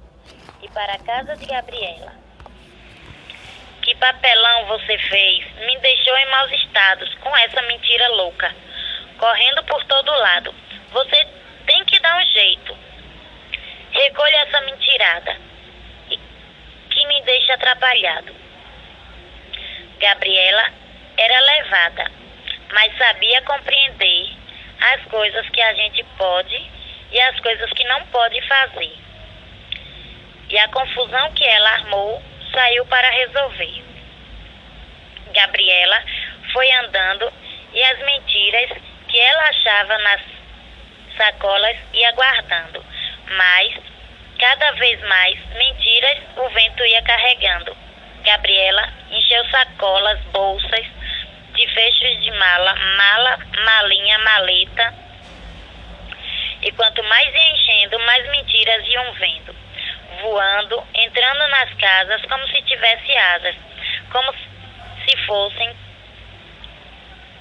e 0.61 0.69
para 0.69 0.93
a 0.93 0.99
casa 0.99 1.35
de 1.35 1.45
Gabriela. 1.45 2.26
Que 3.87 3.95
papelão 3.95 4.65
você 4.65 4.97
fez? 4.97 5.45
Me 5.65 5.77
deixou 5.77 6.17
em 6.17 6.25
maus 6.25 6.51
estados 6.51 7.15
com 7.21 7.37
essa 7.37 7.61
mentira 7.61 8.09
louca, 8.09 8.53
correndo 9.17 9.63
por 9.63 9.81
todo 9.85 10.11
lado. 10.11 10.53
Você 10.91 11.25
tem 11.65 11.85
que 11.85 11.97
dar 12.01 12.17
um 12.17 12.25
jeito. 12.25 12.77
Recolha 13.91 14.41
essa 14.41 14.59
mentirada 14.59 15.37
que 16.89 17.05
me 17.07 17.21
deixa 17.21 17.53
atrapalhado. 17.53 18.35
Gabriela 19.99 20.69
era 21.15 21.39
levada, 21.39 22.11
mas 22.73 22.97
sabia 22.97 23.41
compreender 23.43 24.35
as 24.81 25.01
coisas 25.03 25.47
que 25.47 25.61
a 25.61 25.73
gente 25.75 26.03
pode 26.17 26.71
e 27.09 27.21
as 27.21 27.39
coisas 27.39 27.71
que 27.71 27.85
não 27.85 28.05
pode 28.07 28.41
fazer. 28.49 28.97
E 30.49 30.59
a 30.59 30.67
confusão 30.67 31.31
que 31.31 31.45
ela 31.45 31.69
armou 31.69 32.26
saiu 32.57 32.83
para 32.87 33.07
resolver. 33.11 33.83
Gabriela 35.31 36.03
foi 36.51 36.71
andando 36.71 37.31
e 37.71 37.83
as 37.83 37.99
mentiras 37.99 38.71
que 39.07 39.19
ela 39.19 39.43
achava 39.43 39.97
nas 39.99 40.21
sacolas 41.15 41.77
ia 41.93 42.11
guardando, 42.13 42.83
mas 43.29 43.75
cada 44.39 44.71
vez 44.71 44.99
mais 45.01 45.39
mentiras 45.55 46.17
o 46.35 46.49
vento 46.49 46.83
ia 46.83 47.01
carregando. 47.03 47.77
Gabriela 48.23 48.91
encheu 49.11 49.45
sacolas, 49.49 50.19
bolsas, 50.31 50.85
de 51.53 51.67
fechos 51.67 52.23
de 52.23 52.31
mala, 52.31 52.75
mala, 52.75 53.39
malinha, 53.63 54.17
maleta. 54.19 54.93
E 56.63 56.71
quanto 56.71 57.03
mais 57.03 57.33
ia 57.33 57.51
enchendo, 57.51 57.99
mais 57.99 58.27
mentiras 58.31 58.87
iam 58.87 59.13
vendo, 59.13 59.55
voando, 60.27 60.83
entrando 60.93 61.47
nas 61.47 61.73
casas 61.75 62.21
como 62.25 62.45
se 62.47 62.61
tivesse 62.63 63.17
asas, 63.17 63.55
como 64.11 64.33
se 64.33 65.17
fossem, 65.25 65.75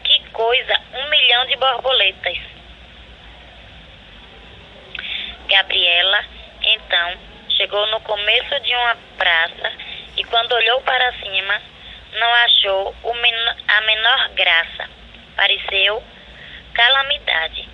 que 0.05 0.21
coisa, 0.31 0.81
um 0.95 1.09
milhão 1.09 1.47
de 1.47 1.57
borboletas. 1.57 2.38
Gabriela, 5.49 6.25
então, 6.62 7.14
chegou 7.50 7.87
no 7.88 8.00
começo 8.00 8.61
de 8.61 8.75
uma 8.75 8.97
praça 9.19 9.73
e 10.16 10.25
quando 10.25 10.52
olhou 10.52 10.81
para 10.83 11.12
cima, 11.14 11.61
não 12.12 12.35
achou 12.35 12.95
a 13.69 13.81
menor 13.81 14.28
graça. 14.31 14.88
Pareceu 15.35 16.02
calamidade, 16.73 17.69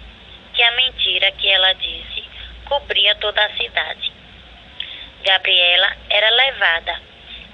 que 0.54 0.62
a 0.62 0.70
mentira 0.72 1.32
que 1.32 1.48
ela 1.48 1.72
disse 1.74 2.24
cobria 2.66 3.14
toda 3.16 3.44
a 3.44 3.56
cidade. 3.56 4.11
Gabriela 5.24 5.96
era 6.10 6.30
levada, 6.30 7.00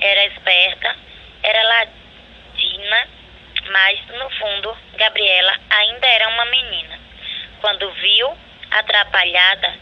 era 0.01 0.27
esperta, 0.27 0.97
era 1.43 1.63
ladina, 1.63 3.09
mas 3.71 4.07
no 4.07 4.31
fundo 4.31 4.77
Gabriela 4.95 5.55
ainda 5.71 6.07
era 6.07 6.29
uma 6.29 6.45
menina. 6.47 6.99
Quando 7.61 7.91
viu 7.93 8.37
atrapalhada 8.71 9.75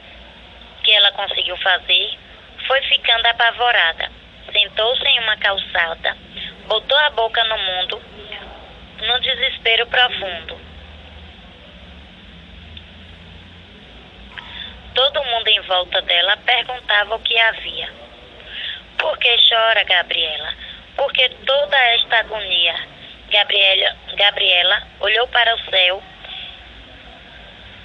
que 0.82 0.92
ela 0.92 1.12
conseguiu 1.12 1.56
fazer, 1.58 2.18
foi 2.66 2.80
ficando 2.82 3.26
apavorada. 3.26 4.10
Sentou-se 4.52 5.04
em 5.06 5.20
uma 5.20 5.36
calçada 5.36 6.16
botou 6.66 6.98
a 6.98 7.10
boca 7.10 7.42
no 7.44 7.58
mundo, 7.58 8.02
num 9.00 9.20
desespero 9.20 9.86
profundo. 9.86 10.60
Todo 14.94 15.24
mundo 15.24 15.48
em 15.48 15.55
volta 15.66 16.00
dela 16.02 16.36
perguntava 16.38 17.16
o 17.16 17.20
que 17.20 17.38
havia. 17.38 17.88
Por 18.98 19.18
que 19.18 19.36
chora, 19.48 19.84
Gabriela? 19.84 20.54
Por 20.96 21.12
que 21.12 21.28
toda 21.44 21.76
esta 21.76 22.18
agonia? 22.20 22.74
Gabriela, 23.30 23.96
Gabriela 24.14 24.82
olhou 25.00 25.26
para 25.28 25.54
o 25.54 25.70
céu 25.70 26.02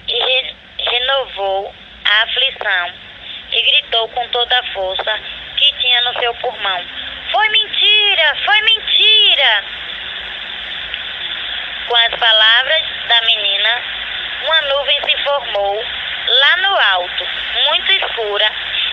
e 0.08 0.24
re, 0.24 0.56
renovou 0.78 1.74
a 2.04 2.22
aflição 2.22 2.92
e 3.52 3.62
gritou 3.62 4.08
com 4.08 4.28
toda 4.28 4.58
a 4.58 4.72
força 4.72 5.18
que 5.56 5.72
tinha 5.80 6.00
no 6.02 6.18
seu 6.18 6.34
pulmão: 6.36 6.84
Foi 7.30 7.48
mentira! 7.48 8.36
Foi 8.44 8.60
mentira! 8.62 9.64
Com 11.88 11.96
as 11.96 12.14
palavras 12.14 12.82
da 13.08 13.20
menina, 13.22 13.82
uma 14.44 14.62
nuvem 14.62 15.00
se 15.04 15.22
formou 15.24 15.84
lá 16.26 16.56
no 16.56 16.76
alto, 16.76 17.26
muito 17.68 17.92
escura, 17.92 18.50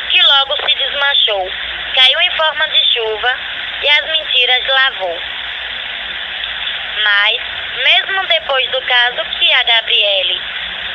que 0.10 0.22
logo 0.22 0.56
se 0.68 0.76
desmanchou, 0.76 1.50
caiu 1.96 2.22
em 2.22 2.32
forma 2.32 2.68
de 2.70 2.84
chuva 2.94 3.36
e 3.82 3.90
as 3.90 4.06
mentiras 4.06 4.68
lavou. 4.68 5.20
Mas 7.04 7.60
Mesmo 7.84 8.28
depois 8.28 8.70
do 8.72 8.82
caso 8.82 9.24
que 9.38 9.54
a 9.54 9.64
Gabriele 9.64 10.42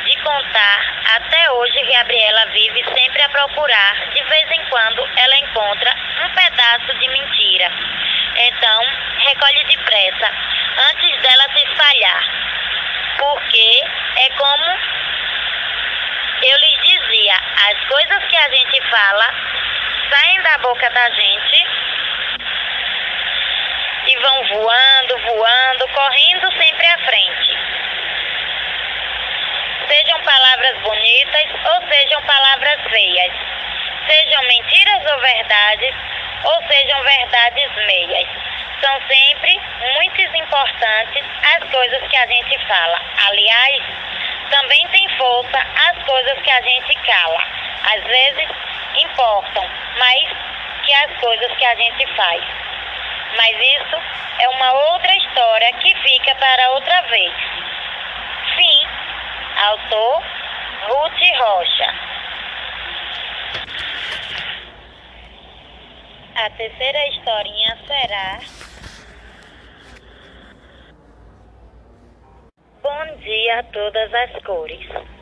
de 0.05 0.15
contar, 0.17 1.03
até 1.15 1.51
hoje 1.51 1.91
Gabriela 1.91 2.45
vive 2.47 2.83
sempre 2.93 3.21
a 3.23 3.29
procurar. 3.29 3.95
De 4.11 4.23
vez 4.23 4.51
em 4.51 4.63
quando 4.65 5.09
ela 5.15 5.37
encontra 5.37 5.95
um 6.23 6.29
pedaço 6.29 6.99
de 6.99 7.07
mentira. 7.07 7.71
Então, 8.35 8.83
recolhe 9.25 9.63
depressa, 9.63 10.31
antes 10.91 11.21
dela 11.21 11.45
se 11.53 11.63
espalhar. 11.63 12.23
Porque 13.17 13.81
é 14.17 14.29
como 14.37 14.65
eu 16.43 16.57
lhes 16.59 16.81
dizia, 16.83 17.35
as 17.69 17.84
coisas 17.95 18.25
que 18.25 18.35
a 18.35 18.49
gente 18.49 18.81
fala 18.89 19.33
saem 20.09 20.41
da 20.41 20.57
boca 20.57 20.89
da 20.89 21.09
gente 21.11 21.65
e 24.07 24.17
vão 24.17 24.47
voando, 24.49 25.17
voando, 25.19 25.87
correndo 25.87 26.51
sempre 26.57 26.87
à 26.87 26.97
frente. 26.97 27.57
Sejam 29.87 30.21
palavras 30.23 30.77
bonitas 30.81 31.45
ou 31.71 31.87
sejam 31.87 32.21
palavras 32.23 32.81
feias. 32.89 33.33
Sejam 34.09 34.43
mentiras 34.43 35.13
ou 35.13 35.19
verdades, 35.21 35.95
ou 36.43 36.67
sejam 36.67 37.01
verdades 37.01 37.75
meias. 37.87 38.27
São 38.81 39.01
sempre 39.07 39.61
muito 39.93 40.21
importantes 40.21 41.25
as 41.55 41.71
coisas 41.71 42.07
que 42.09 42.17
a 42.17 42.27
gente 42.27 42.59
fala. 42.67 43.01
Aliás, 43.25 43.83
também 44.49 44.85
tem 44.89 45.07
força 45.17 45.65
as 45.89 46.03
coisas 46.03 46.41
que 46.41 46.51
a 46.51 46.61
gente 46.61 46.93
cala. 47.05 47.54
Às 47.93 48.03
vezes 48.03 48.49
importam 48.97 49.69
mais 49.99 50.29
que 50.83 50.93
as 50.93 51.19
coisas 51.19 51.51
que 51.57 51.65
a 51.65 51.75
gente 51.75 52.07
faz. 52.15 52.43
Mas 53.37 53.55
isso 53.57 53.95
é 54.39 54.49
uma 54.49 54.73
outra 54.73 55.15
história 55.15 55.73
que 55.73 55.93
fica 55.95 56.35
para 56.35 56.71
outra 56.71 57.01
vez. 57.03 57.33
Fim. 58.55 58.87
Autor 59.57 60.23
Ruth 60.87 61.21
Rocha. 61.39 61.93
A 66.35 66.49
terceira 66.49 67.07
historinha 67.07 67.77
será 67.87 68.39
Bom 72.83 73.17
dia 73.17 73.59
a 73.59 73.63
todas 73.63 74.13
as 74.13 74.43
cores. 74.43 75.14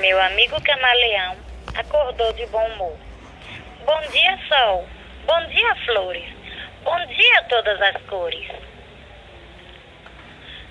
Meu 0.00 0.20
amigo 0.20 0.60
camaleão 0.62 1.38
acordou 1.74 2.30
de 2.34 2.44
bom 2.46 2.66
humor. 2.66 2.98
Bom 3.86 4.00
dia, 4.10 4.38
sol. 4.46 4.86
Bom 5.24 5.46
dia, 5.46 5.74
flores. 5.86 6.24
Bom 6.82 7.06
dia 7.06 7.42
todas 7.48 7.80
as 7.80 8.02
cores. 8.02 8.46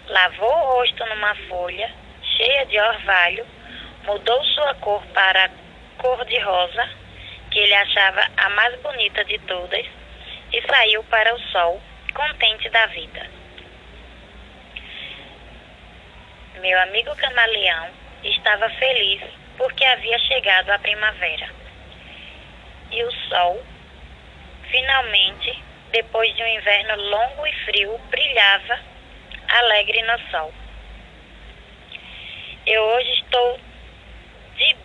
Lavou 0.07 0.47
o 0.51 0.75
rosto 0.75 1.03
numa 1.07 1.33
folha 1.47 1.91
cheia 2.37 2.65
de 2.67 2.79
orvalho, 2.79 3.47
mudou 4.03 4.43
sua 4.43 4.75
cor 4.75 5.03
para 5.07 5.49
cor 5.97 6.23
de 6.25 6.37
rosa, 6.39 6.87
que 7.49 7.59
ele 7.59 7.73
achava 7.73 8.27
a 8.37 8.49
mais 8.49 8.79
bonita 8.81 9.25
de 9.25 9.39
todas, 9.39 9.85
e 10.53 10.61
saiu 10.69 11.03
para 11.05 11.33
o 11.33 11.39
sol, 11.51 11.81
contente 12.13 12.69
da 12.69 12.85
vida. 12.87 13.27
Meu 16.59 16.79
amigo 16.81 17.15
camaleão 17.15 18.04
estava 18.29 18.69
feliz 18.71 19.21
porque 19.57 19.85
havia 19.85 20.17
chegado 20.19 20.69
a 20.71 20.79
primavera. 20.79 21.49
E 22.91 23.03
o 23.03 23.11
sol, 23.29 23.63
finalmente, 24.69 25.63
depois 25.91 26.35
de 26.35 26.43
um 26.43 26.47
inverno 26.47 26.95
longo 26.95 27.47
e 27.47 27.53
frio, 27.65 27.97
brilhava 28.09 28.79
alegre 29.47 30.01
no 30.03 30.19
sol. 30.31 30.53
Eu 32.65 32.81
hoje 32.81 33.11
estou 33.13 33.59
de 34.55 34.75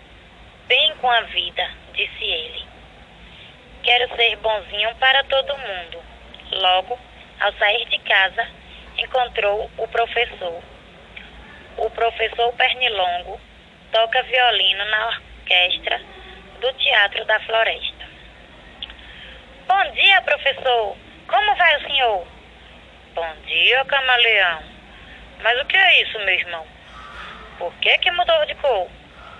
bem 0.68 0.94
com 0.96 1.10
a 1.10 1.22
vida, 1.22 1.70
disse 1.94 2.24
ele. 2.24 2.64
Quero 3.82 4.14
ser 4.16 4.36
bonzinho 4.36 4.94
para 4.96 5.24
todo 5.24 5.56
mundo. 5.56 6.02
Logo, 6.52 6.98
ao 7.40 7.52
sair 7.54 7.86
de 7.86 7.98
casa, 8.00 8.46
encontrou 8.98 9.70
o 9.78 9.88
professor 9.88 10.62
o 11.76 11.90
professor 11.90 12.52
Pernilongo 12.54 13.40
toca 13.92 14.22
violino 14.22 14.84
na 14.86 15.06
orquestra 15.08 16.00
do 16.60 16.72
Teatro 16.74 17.24
da 17.24 17.40
Floresta. 17.40 18.06
Bom 19.66 19.90
dia, 19.92 20.20
professor. 20.22 20.96
Como 21.26 21.54
vai 21.56 21.76
o 21.76 21.86
senhor? 21.86 22.26
Bom 23.14 23.34
dia, 23.46 23.84
camaleão. 23.84 24.62
Mas 25.42 25.60
o 25.60 25.64
que 25.64 25.76
é 25.76 26.02
isso, 26.02 26.18
meu 26.18 26.34
irmão? 26.34 26.66
Por 27.58 27.72
que 27.74 27.96
que 27.98 28.10
mudou 28.10 28.46
de 28.46 28.54
cor? 28.56 28.88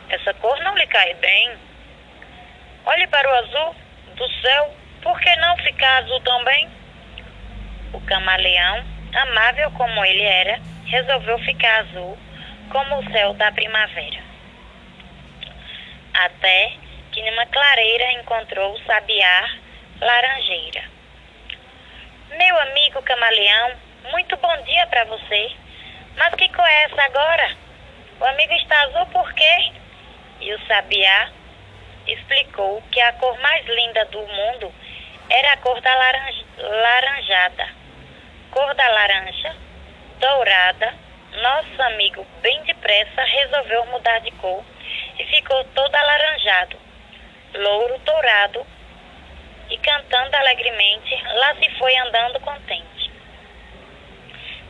Essa 0.09 0.35
cor 0.35 0.59
não 0.61 0.77
lhe 0.77 0.87
cai 0.87 1.15
bem. 1.15 1.57
Olhe 2.87 3.07
para 3.09 3.29
o 3.29 3.35
azul 3.35 3.77
do 4.17 4.29
céu. 4.41 4.75
Por 5.03 5.19
que 5.21 5.35
não 5.37 5.57
ficar 5.59 6.03
azul 6.03 6.21
também? 6.21 6.71
O 7.93 8.01
camaleão, 8.03 8.85
amável 9.15 9.71
como 9.73 10.05
ele 10.05 10.23
era, 10.23 10.61
resolveu 10.91 11.39
ficar 11.39 11.81
azul 11.81 12.19
como 12.71 12.99
o 12.99 13.13
céu 13.13 13.33
da 13.35 13.51
primavera. 13.53 14.21
Até 16.15 16.73
que 17.13 17.23
numa 17.23 17.47
clareira 17.47 18.13
encontrou 18.13 18.75
o 18.75 18.85
sabiá 18.85 19.51
laranjeira. 20.01 20.83
Meu 22.37 22.61
amigo 22.61 23.03
camaleão, 23.03 23.73
muito 24.11 24.37
bom 24.37 24.63
dia 24.63 24.87
para 24.87 25.05
você. 25.05 25.53
Mas 26.17 26.35
que 26.35 26.49
cor 26.49 26.67
é 26.67 26.83
essa 26.85 27.03
agora? 27.03 27.57
O 28.21 28.25
amigo 28.25 28.53
está 28.55 28.83
azul 28.83 29.07
por 29.07 29.33
quê? 29.33 29.73
E 30.41 30.53
o 30.53 30.67
sabiá 30.67 31.31
explicou 32.07 32.83
que 32.91 33.01
a 33.01 33.13
cor 33.15 33.39
mais 33.41 33.65
linda 33.67 34.05
do 34.07 34.21
mundo 34.21 34.73
era 35.29 35.53
a 35.53 35.57
cor 35.59 35.81
da 35.81 35.95
laranjada. 36.59 37.69
Cor 38.51 38.75
da 38.75 38.89
laranja, 38.89 39.55
dourada, 40.21 40.95
nosso 41.43 41.83
amigo, 41.83 42.27
bem 42.43 42.63
depressa, 42.65 43.23
resolveu 43.23 43.87
mudar 43.87 44.19
de 44.21 44.31
cor 44.33 44.63
e 45.19 45.25
ficou 45.25 45.65
todo 45.75 45.95
alaranjado, 45.95 46.77
louro 47.55 47.99
dourado, 48.01 48.67
e 49.71 49.79
cantando 49.79 50.37
alegremente, 50.37 51.15
lá 51.25 51.55
se 51.55 51.71
foi 51.79 51.97
andando 51.97 52.41
contente. 52.41 53.11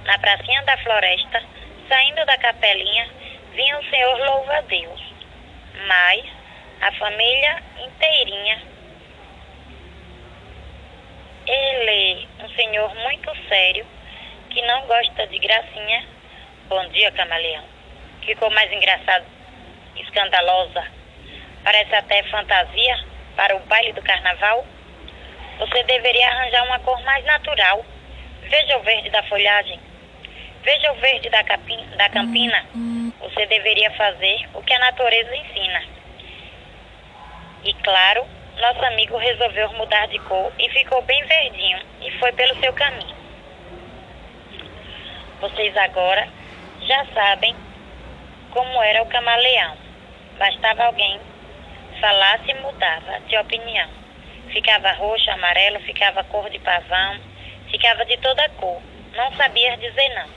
Na 0.05 0.19
pracinha 0.19 0.63
da 0.63 0.77
floresta, 0.79 1.43
saindo 1.89 2.25
da 2.27 2.39
capelinha, 2.39 3.09
vinha 3.53 3.79
o 3.79 3.85
Senhor 3.91 4.19
louva-a-Deus. 4.19 5.01
Mas 5.87 6.25
a 6.83 6.93
família 6.93 7.63
inteirinha, 7.79 8.63
ele, 11.47 12.29
um 12.41 12.49
senhor 12.51 12.95
muito 12.97 13.35
sério, 13.49 13.87
que 14.51 14.63
não 14.63 14.87
gosta 14.87 15.27
de 15.29 15.39
gracinha, 15.39 16.05
Bom 16.71 16.89
dia, 16.91 17.11
camaleão. 17.11 17.65
Ficou 18.25 18.49
mais 18.51 18.73
engraçado, 18.73 19.27
escandalosa. 19.97 20.85
Parece 21.65 21.93
até 21.97 22.23
fantasia 22.31 22.97
para 23.35 23.57
o 23.57 23.61
baile 23.67 23.93
do 23.93 24.01
carnaval. 24.03 24.65
Você 25.59 25.83
deveria 25.83 26.29
arranjar 26.29 26.65
uma 26.67 26.79
cor 26.79 27.03
mais 27.03 27.25
natural. 27.25 27.85
Veja 28.43 28.79
o 28.79 28.83
verde 28.85 29.11
da 29.11 29.21
folhagem. 29.25 29.81
Veja 30.63 30.93
o 30.93 30.95
verde 30.95 31.29
da, 31.29 31.43
capim, 31.43 31.85
da 31.97 32.09
campina. 32.09 32.65
Você 33.19 33.47
deveria 33.47 33.91
fazer 33.91 34.49
o 34.55 34.63
que 34.63 34.73
a 34.73 34.79
natureza 34.79 35.35
ensina. 35.35 35.83
E 37.65 37.75
claro, 37.83 38.25
nosso 38.61 38.85
amigo 38.85 39.17
resolveu 39.17 39.73
mudar 39.73 40.07
de 40.07 40.21
cor 40.21 40.53
e 40.57 40.69
ficou 40.71 41.03
bem 41.03 41.21
verdinho 41.25 41.81
e 42.01 42.13
foi 42.13 42.31
pelo 42.31 42.55
seu 42.61 42.73
caminho. 42.75 43.20
Vocês 45.41 45.75
agora 45.75 46.29
já 46.83 47.07
sabem 47.15 47.57
como 48.51 48.83
era 48.83 49.03
o 49.03 49.07
camaleão. 49.07 49.75
Bastava 50.39 50.85
alguém 50.85 51.19
falasse 51.99 52.51
e 52.51 52.55
mudava 52.55 53.21
de 53.21 53.39
opinião. 53.39 53.89
Ficava 54.53 54.93
roxo, 54.93 55.31
amarelo, 55.31 55.81
ficava 55.81 56.25
cor 56.25 56.51
de 56.51 56.59
pavão, 56.59 57.21
ficava 57.71 58.05
de 58.05 58.19
toda 58.19 58.49
cor. 58.51 58.83
Não 59.15 59.33
sabia 59.37 59.77
dizer 59.79 60.09
não. 60.11 60.29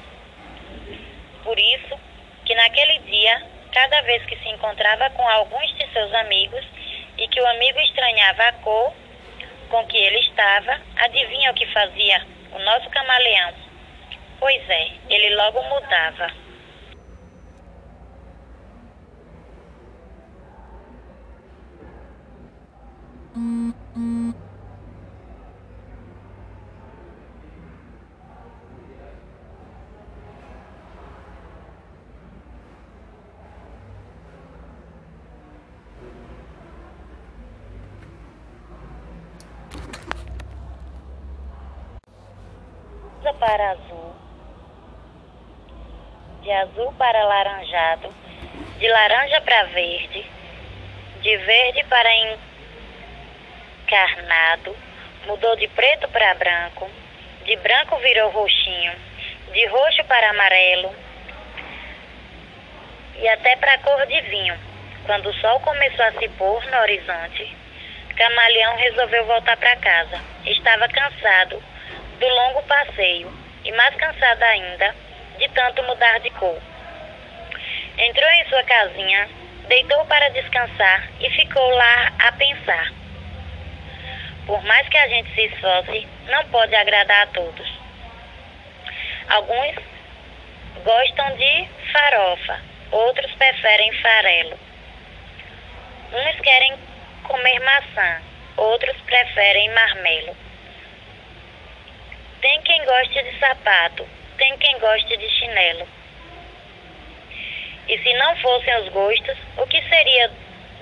Por 1.43 1.59
isso 1.59 1.99
que 2.45 2.55
naquele 2.55 2.99
dia, 2.99 3.43
cada 3.73 4.01
vez 4.03 4.23
que 4.25 4.37
se 4.37 4.49
encontrava 4.49 5.09
com 5.09 5.27
alguns 5.27 5.73
de 5.75 5.85
seus 5.91 6.13
amigos 6.13 6.63
e 7.17 7.27
que 7.27 7.41
o 7.41 7.47
amigo 7.47 7.79
estranhava 7.79 8.43
a 8.43 8.53
cor 8.53 8.93
com 9.69 9.85
que 9.87 9.97
ele 9.97 10.19
estava, 10.19 10.79
adivinha 10.97 11.51
o 11.51 11.55
que 11.55 11.65
fazia 11.73 12.25
o 12.53 12.59
nosso 12.59 12.89
camaleão? 12.89 13.62
Pois 14.43 14.69
é, 14.69 14.91
ele 15.09 15.35
logo 15.37 15.63
mudava. 15.69 16.27
para 43.39 43.71
azul 43.71 44.02
de 46.43 46.51
azul 46.51 46.93
para 46.97 47.23
laranjado, 47.23 48.13
de 48.77 48.87
laranja 48.89 49.41
para 49.41 49.63
verde, 49.63 50.25
de 51.21 51.37
verde 51.37 51.83
para 51.85 52.09
encarnado, 53.85 54.75
mudou 55.25 55.55
de 55.55 55.69
preto 55.69 56.07
para 56.09 56.33
branco, 56.33 56.89
de 57.45 57.55
branco 57.57 57.97
virou 57.97 58.29
roxinho, 58.31 58.93
de 59.53 59.65
roxo 59.67 60.03
para 60.03 60.31
amarelo 60.31 60.93
e 63.15 63.29
até 63.29 63.55
para 63.55 63.77
cor 63.77 64.05
de 64.05 64.19
vinho. 64.21 64.59
Quando 65.05 65.29
o 65.29 65.33
sol 65.35 65.59
começou 65.61 66.05
a 66.05 66.11
se 66.13 66.27
pôr 66.29 66.65
no 66.65 66.77
horizonte, 66.77 67.55
Camaleão 68.17 68.75
resolveu 68.75 69.25
voltar 69.25 69.55
para 69.57 69.75
casa. 69.77 70.19
Estava 70.45 70.87
cansado 70.89 71.63
do 72.19 72.27
longo 72.27 72.63
passeio 72.63 73.31
e 73.63 73.71
mais 73.71 73.95
cansado 73.95 74.43
ainda 74.43 74.93
de 75.37 75.47
tanto 75.49 75.83
mudar 75.83 76.19
de 76.19 76.29
cor. 76.31 76.59
Entrou 77.97 78.29
em 78.29 78.45
sua 78.49 78.63
casinha, 78.63 79.29
deitou 79.67 80.05
para 80.05 80.29
descansar 80.29 81.09
e 81.19 81.29
ficou 81.29 81.69
lá 81.69 82.11
a 82.19 82.31
pensar. 82.33 82.91
Por 84.45 84.61
mais 84.63 84.87
que 84.89 84.97
a 84.97 85.07
gente 85.07 85.33
se 85.33 85.41
esforce, 85.45 86.07
não 86.27 86.43
pode 86.49 86.75
agradar 86.75 87.23
a 87.23 87.27
todos. 87.27 87.73
Alguns 89.29 89.75
gostam 90.83 91.35
de 91.37 91.67
farofa, 91.91 92.59
outros 92.91 93.31
preferem 93.35 93.93
farelo. 93.93 94.59
Uns 96.13 96.41
querem 96.41 96.77
comer 97.23 97.59
maçã, 97.59 98.21
outros 98.57 98.97
preferem 99.01 99.69
marmelo. 99.69 100.35
Tem 102.41 102.61
quem 102.61 102.83
goste 102.83 103.23
de 103.23 103.39
sapato, 103.39 104.05
tem 104.37 104.57
quem 104.57 104.77
goste 104.79 105.17
de 105.17 105.29
chinelo. 105.29 105.87
E 107.87 107.97
se 107.97 108.13
não 108.13 108.35
fossem 108.37 108.75
os 108.81 108.89
gostos, 108.89 109.37
o 109.57 109.67
que 109.67 109.81
seria 109.89 110.31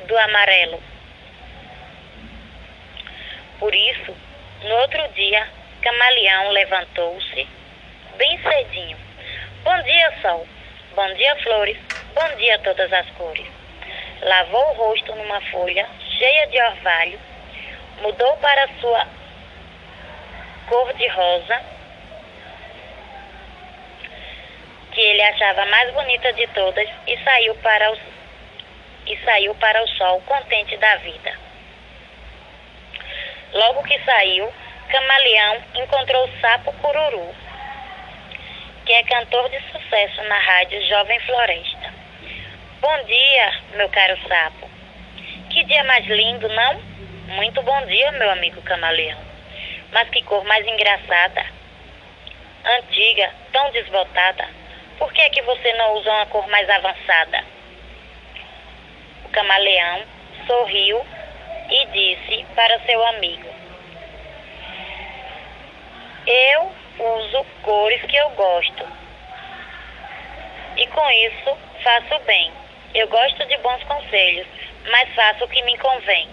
do 0.08 0.18
amarelo? 0.18 0.82
Por 3.60 3.74
isso, 3.74 4.16
no 4.64 4.76
outro 4.76 5.08
dia, 5.10 5.48
Camaleão 5.82 6.52
levantou-se 6.52 7.48
bem 8.18 8.40
cedinho. 8.42 8.98
Bom 9.64 9.82
dia, 9.84 10.14
sol. 10.22 10.48
Bom 10.96 11.14
dia, 11.14 11.36
flores. 11.38 11.78
Bom 12.14 12.36
dia, 12.38 12.60
todas 12.60 12.92
as 12.92 13.10
cores. 13.12 13.48
Lavou 14.22 14.70
o 14.72 14.74
rosto 14.74 15.16
numa 15.16 15.42
folha 15.42 15.88
cheia 16.22 16.48
de 16.48 16.62
orvalho, 16.62 17.20
mudou 18.02 18.38
para 18.38 18.68
sua 18.80 19.08
cor 20.70 20.94
de 20.94 21.08
rosa, 21.08 21.62
que 24.92 25.02
ele 25.02 25.22
achava 25.22 25.66
mais 25.66 25.92
bonita 25.94 26.34
de 26.34 26.48
todas, 26.48 26.90
e 27.08 27.18
saiu 27.24 27.56
para 27.56 27.92
o, 27.92 27.98
e 29.08 29.18
saiu 29.24 29.56
para 29.56 29.84
o 29.84 29.88
sol 29.88 30.22
contente 30.22 30.78
da 30.78 30.96
vida. 30.98 31.34
Logo 33.54 33.84
que 33.84 34.00
saiu, 34.04 34.52
Camaleão 34.90 35.64
encontrou 35.76 36.26
o 36.26 36.40
Sapo 36.40 36.74
Cururu, 36.74 37.36
que 38.86 38.94
é 38.94 39.04
cantor 39.04 39.50
de 39.50 39.60
sucesso 39.72 40.24
na 40.24 40.38
rádio 40.38 40.86
Jovem 40.88 41.20
Floresta. 41.22 41.94
Bom 42.82 43.04
dia, 43.04 43.54
meu 43.76 43.90
caro 43.90 44.18
sapo. 44.28 44.70
Que 45.50 45.64
dia 45.66 45.84
mais 45.84 46.06
lindo, 46.08 46.50
não? 46.50 46.82
Muito 47.36 47.62
bom 47.62 47.86
dia, 47.86 48.12
meu 48.14 48.32
amigo 48.32 48.62
camaleão. 48.64 49.20
Mas 49.92 50.10
que 50.10 50.24
cor 50.24 50.44
mais 50.46 50.66
engraçada. 50.66 51.46
Antiga, 52.66 53.32
tão 53.52 53.70
desbotada. 53.72 54.61
Por 55.02 55.12
que 55.14 55.22
é 55.24 55.30
que 55.32 55.42
você 55.42 55.74
não 55.74 55.96
usa 55.96 56.12
uma 56.12 56.28
cor 56.28 56.48
mais 56.48 56.70
avançada? 56.70 57.44
O 59.26 59.30
camaleão 59.30 60.04
sorriu 60.46 61.04
e 61.72 61.86
disse 61.88 62.46
para 62.54 62.80
seu 62.82 63.04
amigo: 63.08 63.50
Eu 66.28 66.72
uso 67.00 67.44
cores 67.64 68.00
que 68.04 68.16
eu 68.16 68.30
gosto. 68.30 68.88
E 70.78 70.86
com 70.86 71.10
isso 71.10 71.58
faço 71.84 72.20
bem. 72.26 72.52
Eu 72.94 73.08
gosto 73.08 73.44
de 73.48 73.58
bons 73.58 73.84
conselhos, 73.86 74.46
mas 74.86 75.10
faço 75.16 75.46
o 75.46 75.50
que 75.50 75.64
me 75.64 75.80
convém. 75.80 76.30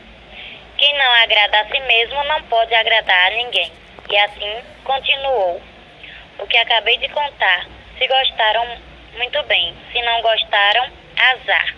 Quem 0.77 0.93
não 0.93 1.13
agrada 1.23 1.61
a 1.61 1.69
si 1.69 1.81
mesmo 1.81 2.23
não 2.25 2.43
pode 2.43 2.75
agradar 2.75 3.29
a 3.29 3.35
ninguém. 3.35 3.73
E 4.11 4.19
assim 4.19 4.63
continuou. 4.85 5.59
O 6.39 6.47
que 6.47 6.59
acabei 6.59 6.99
de 6.99 7.09
contar. 7.09 7.79
Se 7.99 8.07
gostaram, 8.07 8.79
muito 9.17 9.43
bem. 9.45 9.75
Se 9.93 10.01
não 10.03 10.23
gostaram, 10.23 10.89
azar. 11.17 11.75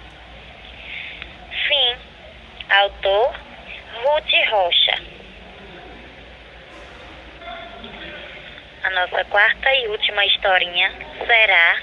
Fim. 1.66 1.96
Autor 2.68 3.34
Ruth 4.02 4.50
Rocha. 4.50 5.02
A 8.84 8.90
nossa 8.90 9.24
quarta 9.24 9.74
e 9.74 9.88
última 9.88 10.24
historinha 10.26 10.92
será 11.26 11.80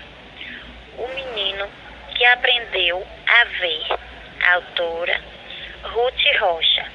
O 0.99 1.07
Menino 1.07 1.67
que 2.15 2.23
Aprendeu 2.25 3.05
a 3.27 3.43
Ver. 3.59 3.99
autora 4.53 5.19
Ruth 5.83 6.39
Rocha. 6.39 6.85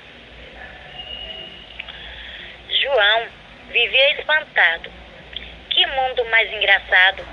João 2.81 3.27
vivia 3.69 4.21
espantado. 4.21 5.02
Que 5.73 5.87
mundo 5.87 6.23
mais 6.27 6.53
engraçado! 6.53 7.27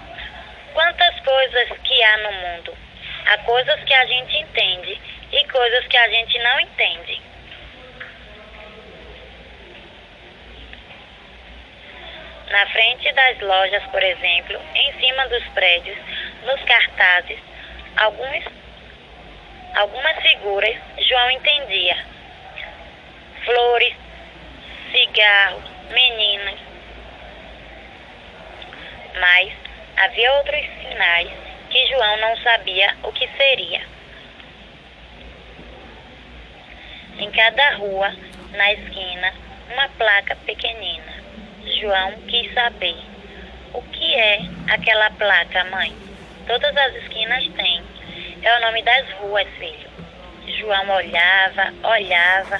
Quantas 0.73 1.19
coisas 1.19 1.77
que 1.83 2.03
há 2.03 2.17
no 2.19 2.31
mundo! 2.31 2.77
Há 3.25 3.37
coisas 3.39 3.83
que 3.83 3.93
a 3.93 4.05
gente 4.05 4.37
entende 4.37 4.97
e 5.33 5.43
coisas 5.43 5.85
que 5.87 5.97
a 5.97 6.07
gente 6.07 6.39
não 6.39 6.59
entende. 6.61 7.21
Na 12.49 12.65
frente 12.67 13.11
das 13.11 13.39
lojas, 13.41 13.83
por 13.91 14.01
exemplo, 14.01 14.59
em 14.73 14.93
cima 15.01 15.27
dos 15.27 15.43
prédios, 15.49 15.97
nos 16.45 16.63
cartazes, 16.63 17.39
alguns, 17.97 18.45
algumas 19.75 20.15
figuras 20.21 20.77
João 20.97 21.29
entendia. 21.29 22.05
Flores, 23.43 23.95
cigarros, 24.91 25.69
meninas. 25.91 26.68
Mas 29.15 29.53
havia 29.97 30.33
outros 30.33 30.65
sinais 30.81 31.29
que 31.69 31.87
João 31.87 32.17
não 32.17 32.37
sabia 32.37 32.95
o 33.03 33.11
que 33.11 33.27
seria. 33.37 33.81
Em 37.17 37.31
cada 37.31 37.75
rua, 37.75 38.15
na 38.51 38.73
esquina, 38.73 39.33
uma 39.71 39.89
placa 39.89 40.35
pequenina. 40.37 41.13
João 41.79 42.13
quis 42.27 42.53
saber. 42.53 42.97
O 43.73 43.81
que 43.81 44.15
é 44.15 44.41
aquela 44.69 45.09
placa, 45.11 45.63
mãe? 45.65 45.93
Todas 46.47 46.75
as 46.75 46.95
esquinas 46.95 47.47
têm. 47.49 47.83
É 48.41 48.57
o 48.57 48.61
nome 48.61 48.81
das 48.81 49.09
ruas, 49.19 49.47
filho. 49.57 49.89
João 50.57 50.89
olhava, 50.89 51.73
olhava 51.83 52.59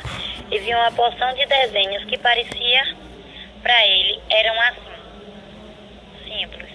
e 0.51 0.59
via 0.59 0.77
uma 0.77 0.91
porção 0.91 1.33
de 1.33 1.45
desenhos 1.45 2.05
que 2.05 2.17
parecia 2.17 2.95
para 3.61 3.87
ele 3.87 4.21
eram 4.29 4.59
assim. 4.61 4.88
Simples. 6.39 6.69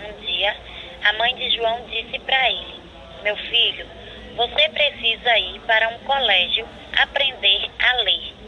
Um 0.00 0.24
dia, 0.24 0.56
a 1.04 1.12
mãe 1.12 1.34
de 1.36 1.50
João 1.50 1.84
disse 1.90 2.18
para 2.20 2.50
ele: 2.50 2.80
Meu 3.22 3.36
filho, 3.36 3.86
você 4.34 4.68
precisa 4.70 5.38
ir 5.38 5.60
para 5.66 5.88
um 5.90 5.98
colégio 5.98 6.66
aprender 6.96 7.70
a 7.78 7.92
ler 8.02 8.42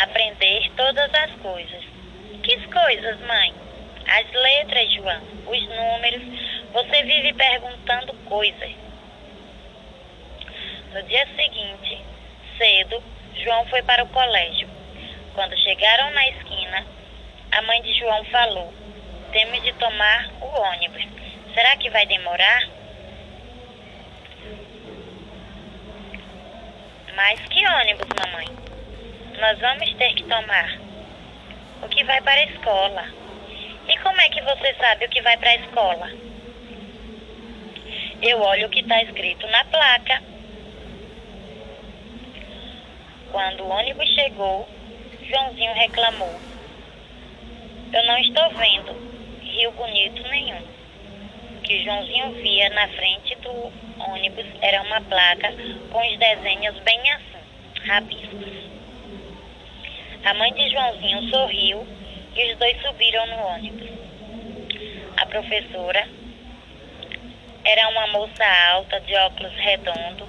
aprender 0.00 0.70
todas 0.76 1.12
as 1.14 1.30
coisas. 1.42 1.84
Que 2.42 2.68
coisas, 2.68 3.20
mãe? 3.20 3.54
As 4.06 4.32
letras, 4.32 4.92
João, 4.94 5.22
os 5.46 5.68
números. 5.68 6.22
Você 6.72 7.02
vive 7.02 7.32
perguntando 7.34 8.14
coisas. 8.24 8.70
No 10.92 11.02
dia 11.02 11.26
seguinte, 11.36 12.00
cedo, 12.56 13.02
João 13.36 13.66
foi 13.66 13.82
para 13.82 14.04
o 14.04 14.08
colégio. 14.08 14.68
Quando 15.34 15.56
chegaram 15.58 16.10
na 16.12 16.28
esquina, 16.28 16.86
a 17.52 17.62
mãe 17.62 17.82
de 17.82 17.92
João 17.94 18.24
falou: 18.26 18.72
Temos 19.32 19.62
de 19.62 19.72
tomar 19.74 20.30
o 20.40 20.46
ônibus. 20.46 21.06
Será 21.54 21.76
que 21.76 21.90
vai 21.90 22.06
demorar? 22.06 22.68
Mas 27.14 27.40
que 27.48 27.66
ônibus, 27.66 28.08
mamãe? 28.16 28.70
nós 29.40 29.58
vamos 29.58 29.92
ter 29.94 30.14
que 30.14 30.24
tomar 30.24 30.78
o 31.82 31.88
que 31.88 32.04
vai 32.04 32.20
para 32.20 32.40
a 32.40 32.44
escola. 32.44 33.08
E 33.88 33.96
como 33.98 34.20
é 34.20 34.28
que 34.28 34.42
você 34.42 34.74
sabe 34.74 35.06
o 35.06 35.08
que 35.08 35.22
vai 35.22 35.36
para 35.38 35.50
a 35.50 35.56
escola? 35.56 36.10
Eu 38.20 38.40
olho 38.42 38.66
o 38.66 38.70
que 38.70 38.80
está 38.80 39.02
escrito 39.02 39.46
na 39.48 39.64
placa. 39.64 40.22
Quando 43.32 43.64
o 43.64 43.68
ônibus 43.68 44.08
chegou, 44.10 44.68
Joãozinho 45.22 45.72
reclamou. 45.72 46.49
Eu 47.92 48.06
não 48.06 48.18
estou 48.18 48.48
vendo 48.50 48.92
rio 49.42 49.72
bonito 49.72 50.22
nenhum. 50.28 50.62
O 51.56 51.60
que 51.62 51.82
Joãozinho 51.84 52.32
via 52.34 52.70
na 52.70 52.86
frente 52.88 53.34
do 53.36 53.72
ônibus 53.98 54.46
era 54.62 54.80
uma 54.82 55.00
placa 55.00 55.52
com 55.90 55.98
os 55.98 56.18
desenhos 56.18 56.78
bem 56.80 57.00
assim, 57.12 57.88
rabiscos. 57.88 58.70
A 60.24 60.34
mãe 60.34 60.52
de 60.54 60.70
Joãozinho 60.70 61.30
sorriu 61.30 61.86
e 62.36 62.52
os 62.52 62.58
dois 62.58 62.80
subiram 62.80 63.26
no 63.26 63.46
ônibus. 63.48 63.90
A 65.16 65.26
professora 65.26 66.08
era 67.64 67.88
uma 67.88 68.06
moça 68.08 68.44
alta, 68.72 69.00
de 69.00 69.14
óculos 69.16 69.54
redondos. 69.56 70.28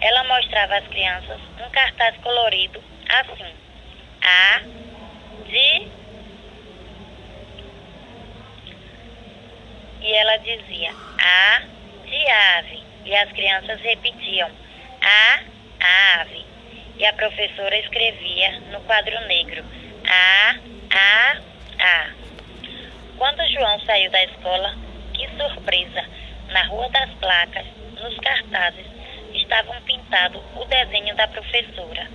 Ela 0.00 0.24
mostrava 0.24 0.76
às 0.76 0.86
crianças 0.88 1.40
um 1.64 1.70
cartaz 1.70 2.16
colorido 2.16 2.82
assim: 3.08 3.54
A 4.22 4.62
de 5.46 5.95
e 10.06 10.12
ela 10.14 10.36
dizia 10.36 10.94
A 11.18 11.62
de 12.04 12.28
ave. 12.28 12.86
E 13.04 13.14
as 13.14 13.30
crianças 13.32 13.80
repetiam 13.80 14.48
A, 15.02 15.40
ave. 16.20 16.44
E 16.96 17.04
a 17.04 17.12
professora 17.12 17.76
escrevia 17.78 18.60
no 18.70 18.80
quadro 18.82 19.20
negro 19.26 19.64
A, 20.06 20.56
A, 20.90 21.36
A. 21.80 22.10
Quando 23.18 23.48
João 23.48 23.80
saiu 23.80 24.10
da 24.10 24.24
escola, 24.24 24.74
que 25.12 25.28
surpresa! 25.36 26.04
Na 26.50 26.62
Rua 26.66 26.88
das 26.90 27.10
Placas, 27.14 27.66
nos 28.00 28.16
cartazes, 28.18 28.86
estavam 29.34 29.80
pintados 29.82 30.40
o 30.54 30.64
desenho 30.66 31.14
da 31.16 31.26
professora. 31.26 32.08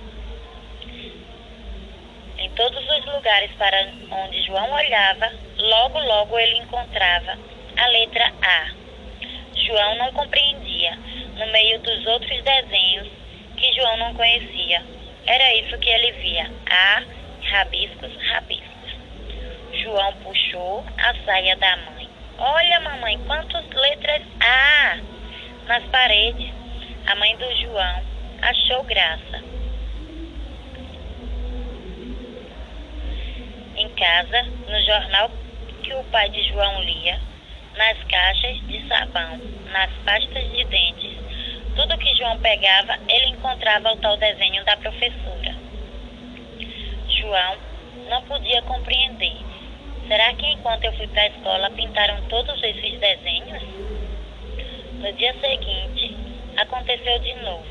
Em 2.38 2.50
todos 2.50 2.82
os 2.88 3.04
lugares 3.04 3.50
para 3.52 3.88
onde 4.10 4.42
João 4.42 4.72
olhava, 4.72 5.30
logo 5.58 5.98
logo 5.98 6.38
ele 6.38 6.56
encontrava 6.56 7.36
a 7.76 7.86
letra 7.88 8.32
A. 8.42 8.70
João 9.54 9.96
não 9.96 10.12
compreendia, 10.12 10.98
no 11.36 11.46
meio 11.52 11.78
dos 11.80 12.06
outros 12.06 12.42
desenhos 12.42 13.08
que 13.56 13.72
João 13.74 13.96
não 13.96 14.14
conhecia. 14.14 14.82
Era 15.26 15.54
isso 15.56 15.78
que 15.78 15.88
ele 15.88 16.12
via: 16.12 16.50
A, 16.68 17.02
rabiscos, 17.42 18.12
rabiscos. 18.30 18.72
João 19.82 20.12
puxou 20.22 20.84
a 20.98 21.14
saia 21.24 21.56
da 21.56 21.76
mãe. 21.76 22.08
Olha, 22.38 22.80
mamãe, 22.80 23.18
quantas 23.26 23.68
letras 23.70 24.22
A 24.40 24.98
nas 25.66 25.84
paredes. 25.84 26.50
A 27.06 27.14
mãe 27.16 27.36
do 27.36 27.56
João 27.56 28.02
achou 28.42 28.84
graça. 28.84 29.42
Em 33.76 33.88
casa, 33.90 34.42
no 34.68 34.80
jornal 34.84 35.30
que 35.82 35.94
o 35.94 36.04
pai 36.04 36.28
de 36.30 36.42
João 36.48 36.82
lia, 36.82 37.20
nas 37.82 37.98
caixas 38.04 38.60
de 38.68 38.86
sabão, 38.86 39.40
nas 39.72 39.90
pastas 40.04 40.52
de 40.52 40.64
dentes. 40.66 41.18
Tudo 41.74 41.98
que 41.98 42.14
João 42.14 42.38
pegava, 42.38 42.96
ele 43.08 43.30
encontrava 43.30 43.92
o 43.92 43.96
tal 43.96 44.16
desenho 44.18 44.64
da 44.64 44.76
professora. 44.76 45.56
João 47.08 47.56
não 48.08 48.22
podia 48.22 48.62
compreender. 48.62 49.36
Será 50.06 50.32
que 50.34 50.46
enquanto 50.46 50.84
eu 50.84 50.92
fui 50.92 51.08
para 51.08 51.22
a 51.22 51.26
escola 51.26 51.70
pintaram 51.70 52.22
todos 52.28 52.62
esses 52.62 53.00
desenhos? 53.00 53.62
No 55.00 55.12
dia 55.14 55.34
seguinte, 55.40 56.16
aconteceu 56.58 57.18
de 57.18 57.34
novo. 57.42 57.66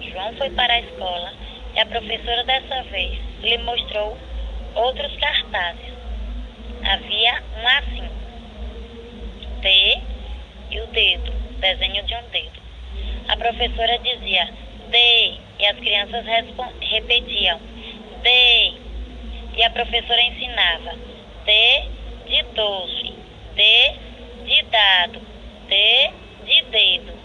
João 0.00 0.34
foi 0.36 0.48
para 0.50 0.72
a 0.72 0.80
escola 0.80 1.34
e 1.74 1.80
a 1.80 1.84
professora 1.84 2.44
dessa 2.44 2.82
vez 2.84 3.18
lhe 3.42 3.58
mostrou 3.58 4.16
outros 4.74 5.14
cartazes. 5.18 5.92
Havia 6.82 7.42
um 7.58 7.68
assim 7.68 8.19
T 9.62 10.02
e 10.70 10.80
o 10.80 10.86
dedo, 10.88 11.32
desenho 11.58 12.02
de 12.04 12.14
um 12.14 12.22
dedo. 12.30 12.60
A 13.28 13.36
professora 13.36 13.98
dizia 13.98 14.48
D 14.88 15.34
e 15.58 15.66
as 15.66 15.76
crianças 15.78 16.24
repetiam 16.80 17.60
D 18.22 18.72
e 19.56 19.62
a 19.62 19.70
professora 19.70 20.22
ensinava 20.22 20.94
D 21.44 21.84
de 22.26 22.42
doce, 22.54 23.14
D 23.54 23.94
de 24.46 24.62
dado, 24.62 25.20
D 25.68 26.10
de 26.44 26.62
dedo 26.70 27.18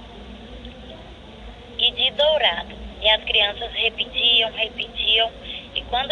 e 1.77 1.91
de 1.91 2.11
dourado. 2.11 2.75
E 3.01 3.09
as 3.09 3.23
crianças 3.23 3.71
repetiam, 3.73 4.51
repetiam. 4.51 5.31
E 5.75 5.81
quando 5.83 6.11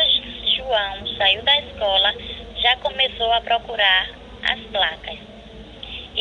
João 0.56 1.08
saiu 1.18 1.42
da 1.44 1.60
escola, 1.60 2.14
já 2.58 2.78
começou 2.78 3.32
a 3.34 3.42
procurar 3.42 4.10
as 4.44 4.60
placas. 4.72 5.33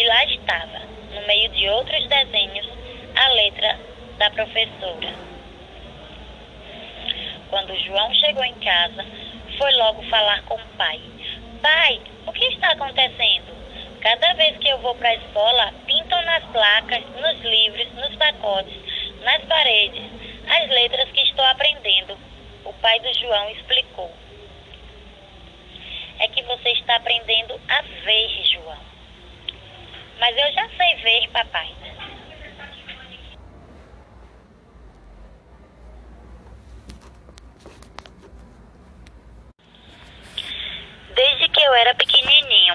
E 0.02 0.04
lá 0.04 0.24
estava, 0.24 0.80
no 1.14 1.24
meio 1.28 1.48
de 1.50 1.68
outros 1.68 2.08
desenhos, 2.08 2.68
a 3.14 3.28
letra 3.28 3.78
da 4.18 4.30
professora. 4.30 5.14
Quando 7.48 7.78
João 7.84 8.12
chegou 8.14 8.44
em 8.44 8.54
casa, 8.54 9.06
foi 9.56 9.72
logo 9.74 10.02
falar 10.10 10.42
com 10.42 10.56
o 10.56 10.76
pai. 10.76 11.00
Pai, 11.62 12.00
o 12.26 12.32
que 12.32 12.44
está 12.46 12.72
acontecendo? 12.72 13.54
Cada 14.00 14.32
vez 14.32 14.58
que 14.58 14.70
eu 14.70 14.78
vou 14.78 14.92
para 14.96 15.10
a 15.10 15.14
escola, 15.14 15.72
pintam 15.86 16.20
nas 16.22 16.42
placas, 16.46 17.04
nos 17.20 17.40
livros, 17.44 17.92
nos 17.92 18.16
pacotes, 18.16 18.74
nas 19.20 19.44
paredes, 19.44 20.02
as 20.48 20.68
letras 20.68 21.12
que 21.12 21.20
estou 21.20 21.44
aprendendo. 21.44 22.18
O 22.64 22.72
pai 22.72 22.98
do 22.98 23.14
João 23.20 23.50
explicou. 23.50 24.12
É 26.18 26.26
que 26.26 26.42
você 26.42 26.70
está 26.70 26.96
aprendendo 26.96 27.54
a 27.68 27.82
ver, 27.82 28.44
João. 28.52 28.91
Mas 30.22 30.36
eu 30.36 30.52
já 30.52 30.68
sei 30.76 30.94
ver, 31.02 31.28
papai. 31.30 31.68
Desde 41.12 41.48
que 41.48 41.60
eu 41.60 41.74
era 41.74 41.92
pequenininho. 41.96 42.74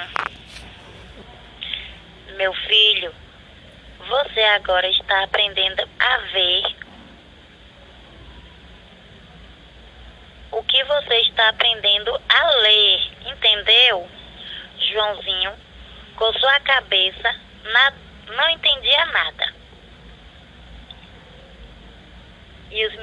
Meu 2.36 2.54
filho, 2.54 3.16
você 4.10 4.42
agora 4.42 4.90
está 4.90 5.24
aprendendo 5.24 5.90
a 6.00 6.18
ver 6.18 6.76
o 10.52 10.64
que 10.64 10.84
você 10.84 11.16
está 11.22 11.48
aprendendo 11.48 12.14
a 12.28 12.50
ler, 12.50 13.12
entendeu? 13.26 14.06
Joãozinho 14.92 15.67
coçou 16.18 16.50
a 16.50 16.60
cabeça, 16.60 17.36
na, 17.64 17.94
não 18.36 18.50
entendia 18.50 19.06
nada. 19.06 19.54
E, 22.72 22.86
os, 22.86 22.94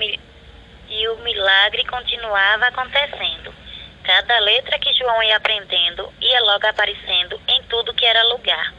e 0.89 1.09
o 1.09 1.17
milagre 1.19 1.85
continuava 1.87 2.67
acontecendo. 2.67 3.55
Cada 4.03 4.39
letra 4.41 4.79
que 4.79 4.93
João 4.93 5.23
ia 5.23 5.37
aprendendo 5.37 6.13
ia 6.21 6.41
logo 6.43 6.67
aparecendo 6.67 7.41
em 7.49 7.63
tudo 7.63 7.95
que 7.95 8.05
era 8.05 8.23
lugar. 8.25 8.75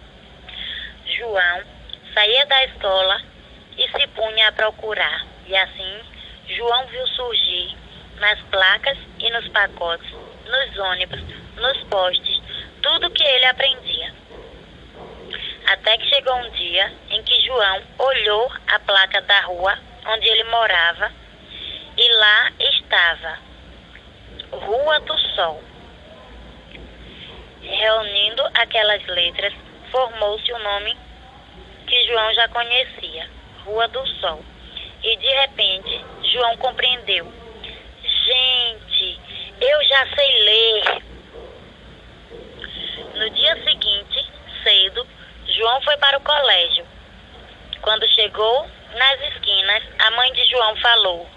João 1.18 1.64
saía 2.14 2.46
da 2.46 2.66
escola 2.66 3.22
e 3.78 3.90
se 3.90 4.08
punha 4.08 4.50
a 4.50 4.52
procurar. 4.52 5.26
E 5.48 5.56
assim, 5.56 6.00
João 6.50 6.86
viu 6.88 7.08
surgir 7.08 7.76
nas 8.20 8.40
placas 8.44 8.98
e 9.18 9.30
nos 9.32 9.48
pacotes, 9.48 10.12
nos 10.12 10.78
ônibus, 10.78 11.22
nos 11.56 11.84
postes, 11.86 12.42
tudo 12.82 13.10
que 13.10 13.24
ele 13.24 13.46
aprendia. 13.46 14.14
Até 15.68 15.98
que 15.98 16.10
chegou 16.10 16.36
um 16.36 16.50
dia 16.52 16.94
em 17.10 17.24
que 17.24 17.42
João 17.42 17.82
olhou 17.98 18.52
a 18.68 18.80
placa 18.80 19.22
da 19.22 19.42
rua 19.42 19.78
onde 20.08 20.28
ele 20.28 20.44
morava 20.46 21.12
e 21.98 22.12
lá 22.18 22.52
estava 22.60 23.40
Rua 24.52 25.00
do 25.00 25.18
Sol. 25.36 25.64
Reunindo 27.62 28.44
aquelas 28.54 29.04
letras, 29.08 29.54
formou-se 29.92 30.52
o 30.52 30.56
um 30.56 30.64
nome 30.64 30.96
que 31.88 32.08
João 32.08 32.34
já 32.34 32.48
conhecia, 32.50 33.30
Rua 33.66 33.88
do 33.88 34.06
Sol. 34.20 34.44
E 35.04 35.18
de 35.18 35.28
repente, 35.28 36.06
João 36.32 36.58
compreendeu. 36.58 37.32
Gente, 38.04 39.20
eu 39.62 39.84
já 39.86 40.08
sei 40.16 40.44
ler. 40.44 41.04
No 43.16 43.30
dia 43.32 43.64
seguinte, 43.64 44.32
cedo, 44.64 45.08
João 45.56 45.82
foi 45.82 45.96
para 45.98 46.18
o 46.18 46.22
colégio. 46.22 46.86
Quando 47.82 48.08
chegou 48.10 48.70
nas 48.94 49.22
esquinas, 49.34 49.84
a 50.00 50.12
mãe 50.12 50.34
de 50.34 50.46
João 50.46 50.76
falou: 50.78 51.30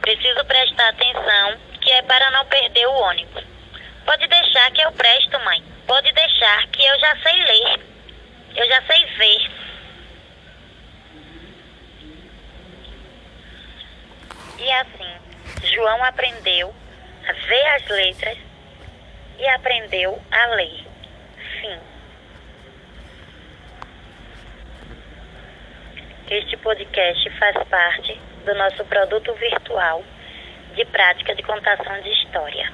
Preciso 0.00 0.44
prestar 0.44 0.88
atenção, 0.88 1.56
que 1.80 1.90
é 1.92 2.02
para 2.02 2.30
não 2.32 2.44
perder 2.46 2.86
o 2.86 2.94
ônibus. 2.94 3.44
Pode 4.04 4.26
deixar 4.26 4.70
que 4.72 4.80
eu 4.80 4.90
presto, 4.92 5.38
mãe. 5.40 5.62
Pode 5.86 6.10
deixar 6.12 6.66
que 6.68 6.84
eu 6.84 6.98
já 6.98 7.16
sei 7.22 7.42
ler. 7.42 7.80
Eu 8.56 8.66
já 8.66 8.82
sei 8.82 9.04
ver. 9.04 9.50
E 14.58 14.72
assim, 14.72 15.16
João 15.74 16.04
aprendeu 16.04 16.74
a 17.28 17.32
ver 17.32 17.66
as 17.66 17.86
letras 17.86 18.38
e 19.38 19.48
aprendeu 19.48 20.20
a 20.30 20.46
ler. 20.46 20.84
Fim. 21.60 21.89
Este 26.30 26.56
podcast 26.58 27.28
faz 27.40 27.56
parte 27.68 28.16
do 28.46 28.54
nosso 28.54 28.84
produto 28.84 29.34
virtual 29.34 30.04
de 30.76 30.84
prática 30.84 31.34
de 31.34 31.42
contação 31.42 32.00
de 32.02 32.08
história. 32.08 32.72